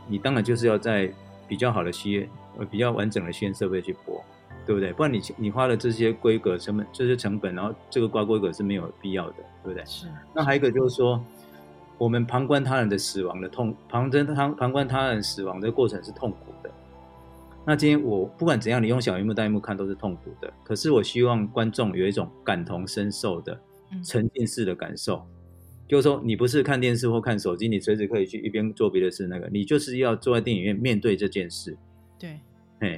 [0.08, 1.12] 你当然就是要在
[1.48, 4.20] 比较好的戏院，呃比较完整的戏院设备去播，
[4.66, 4.92] 对不对？
[4.92, 9.86] 不然你你花了这些规格成本，这些成本，然后这个挂规格是没有必要的，对不对？
[9.86, 11.24] 是，那还有一个就是说，
[12.00, 16.55] 我们旁观他人的死亡的痛，旁观他旁观他人死亡的过程是痛苦的。
[17.68, 20.54] 那今天我不管怎样，你用小荧幕、大荧幕看都是痛苦的。
[20.64, 23.60] 可是我希望观众有一种感同身受的
[23.92, 25.26] 嗯沉浸式的感受，
[25.88, 31.76] 就是说你不是看电视或看手机，你随时可以去一边做别的事，那个你就是要坐在电影院面对这件事。
[32.20, 32.40] 对，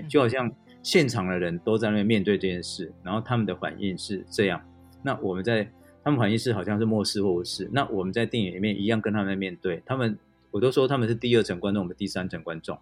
[0.10, 0.52] 就好像
[0.84, 4.62] 现场的人都在那边面对这件事，然后他们的反应是这样。
[5.02, 5.70] 那我们在
[6.04, 10.18] 他们反应是好像是漠视或无视，那我们在电影里面一样跟他们面对他们。
[10.50, 12.78] 我都说他们是第二层观众，我们第三层观众。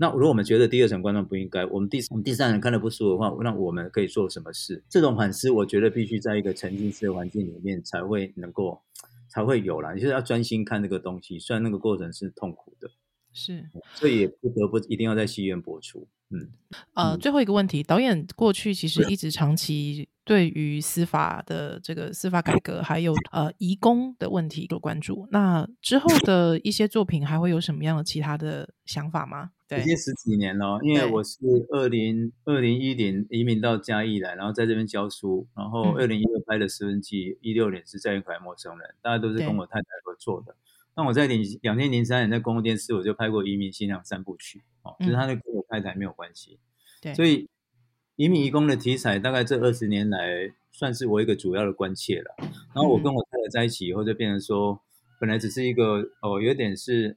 [0.00, 4.82] 那如果我们觉得第二层观众不应该，我们第我们第三人看得不舒服的话，那我们可以做什么事？
[4.88, 8.80] 这种反思，我觉得必须在一个沉浸式的环境里面才会能够
[9.28, 9.92] 才会有啦。
[9.92, 12.90] 你就是要专心看这个东西，虽然那个过程是痛苦的。
[13.32, 16.08] 是，所以也不得不一定要在戏院播出。
[16.30, 16.48] 嗯，
[16.94, 25.28] 呃，嗯最后一个问题，导演过去其实一直长期对于司法的这个司法改革，还有呃移工的问题有关注。
[25.30, 29.50] 那之后的一些作品还会有什么样的其他的想法吗？
[29.70, 29.80] 对。
[29.80, 31.38] 已，经十几年了，因为我是
[31.70, 35.94] 二零二零一零移民到嘉义来，然后在这边教书，然后嗯。
[35.94, 40.54] 二零一二拍的《私人记》，一六年是在《一块陌生人》，大家都是跟我太太合作的。
[40.96, 46.60] 那我在零两千零三年在公共电视我就拍过《移民新娘三部曲》，哦，就是他那跟我太太没有关系，嗯
[47.02, 47.48] 对，所以
[48.16, 52.34] 移民移工的题材大概这二十年来算是我一个主要的关切了。
[52.74, 53.02] 然后我嗯。
[53.04, 54.78] 跟我太太在一起以后，就变成说，
[55.20, 57.16] 本来只是一个哦，有点是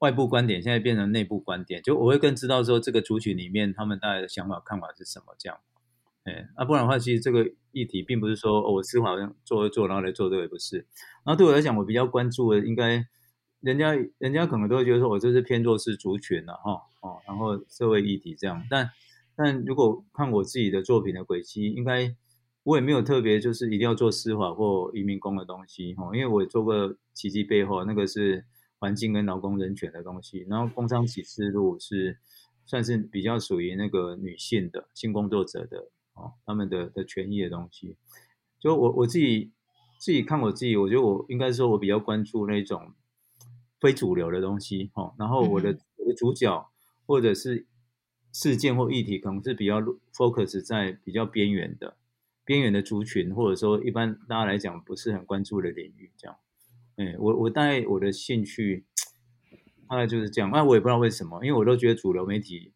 [0.00, 5.58] 外部观点，现在变成内部观点，就我会更知道说这个族群里面他们大概的想法看法是什么这样。
[6.24, 10.76] 哎，啊，不然的话，其实这个议题并不是说哦，我司法做一做，然后来做这个，也不是。
[11.24, 13.06] 然后对我来讲，我比较关注的应该，
[13.60, 18.62] 人家人家可能都会觉得说我这是偏弱势族群了、哈哦，然后社会议题这样。
[18.68, 18.90] 但
[19.34, 22.14] 但如果看我自己的作品的轨迹，应该
[22.62, 28.44] 我也没有特别就是一定要做司法或移民工的东西哈，因为我做过奇迹背后那个是
[28.80, 32.18] 环境跟劳工人权的东西，然后工商启示录是
[32.66, 37.96] 算是比较属于那个女性的性工作者的哦，他们的的权益的东西。
[38.58, 39.52] 就我我自己
[39.98, 42.92] 自己看我自己，我觉得我应该说我比较关注那种
[43.78, 46.70] 非主流的东西哦，然后我的、嗯我的主角
[47.06, 47.66] 或者是
[48.32, 49.82] 事件或议题，可能是比较
[50.14, 51.94] focus 在比较边缘的
[52.42, 56.36] 边缘的族群，或者说一般大家来讲不是很关注的领域，这样。
[57.00, 58.84] 哎，我我大概我的兴趣
[59.88, 62.74] 大概就是这样，那我也不知道为什么，因为我都觉得主流媒体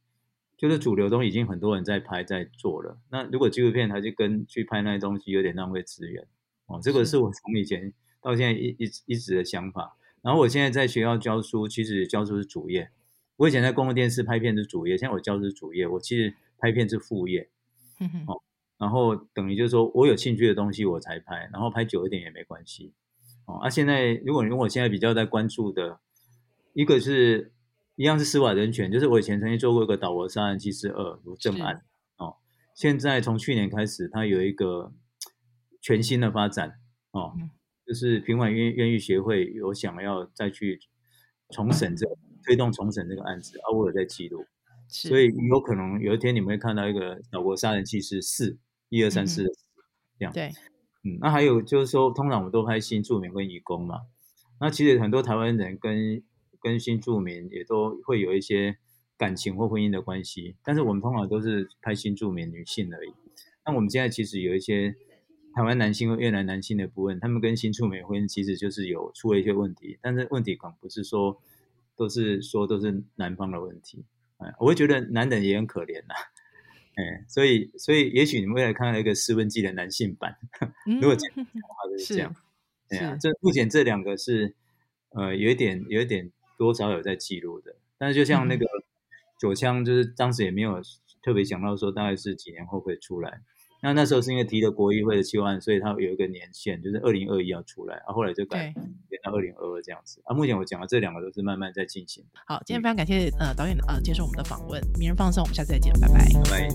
[0.57, 6.27] 就是主流东西已经很多人在拍在做了，那如果纪录片还去跟去拍那些东西，有点浪费资源
[6.65, 6.81] 哦。
[6.83, 9.99] 这个是是我从以前到现在一一一直的想法。
[10.23, 12.89] 然后我现在在学校教书，其实教书是主业。
[13.37, 17.51] 我以前在公共电视拍片是主业，现在我教书是主业，我其实拍片是副业。
[17.99, 18.41] 哼哼
[18.79, 22.95] 然后等于就是说我有兴趣的东西我才拍，然后拍久一点也没关系。
[23.47, 26.01] 哦，啊，现在如果如果现在比较在关注的，
[26.73, 27.53] 一个是
[27.97, 31.83] 一样是司法人权，就是我以前曾经做过一个岛国杀人七四二如正案
[32.17, 32.37] 哦，
[32.75, 34.93] 现在从去年开始，它有一个
[35.81, 36.81] 全新的发展
[37.11, 37.35] 哦，
[37.87, 40.81] 就是平反冤冤狱协会有想要再去
[41.51, 44.45] 重审这个推动重审这个案子，啊，我有在记录，
[44.89, 49.45] 所以有可能有一天你们会看到一个岛国杀人七四四一二三四
[50.19, 50.51] 这样对。
[51.05, 54.01] 嗯，那还有就是说，通常我们都拍新住民跟移工嘛。
[54.61, 56.23] 那其实很多台湾人跟
[56.61, 58.79] 跟新住民也都会有一些
[59.19, 63.13] 感情或婚姻的关系，但是我们通常都是拍新住民女性而已。
[63.67, 64.95] 那我们现在其实有一些
[65.55, 71.39] 台湾男性和越南男性的部分，他们跟新住民婚姻其实就是有出了一些问题，但是问题可能不是说
[71.97, 74.05] 都是说都是男方的问题。
[74.39, 76.15] 哎，我会觉得男人也很可怜呐。
[76.97, 80.37] 哎，所以，所以，也许你们未来看到一个《湿温计》的男性版，
[80.87, 82.35] 如果这样的话就是这样。
[82.89, 84.55] 对啊，这目前这两个是，
[85.11, 87.75] 呃，有一点，有一点多少有在记录的。
[87.99, 88.67] 但是，就像那个
[89.41, 90.81] 九枪，就是当时也没有
[91.23, 93.41] 特别想到说，大概是几年后会出来。
[93.85, 98.75] 那那时候是因为提了国议会的期案，所以它有一个年限，就是二零二一要出来，啊，后来就改延
[99.23, 100.23] 到二零二二这样子。
[100.25, 102.25] 啊，目前我讲的这两个都是慢慢在进行。
[102.47, 106.67] 好，今天非常感谢呃导演呃接受我们的访问，名人放松，我们下次再见，拜拜，拜拜。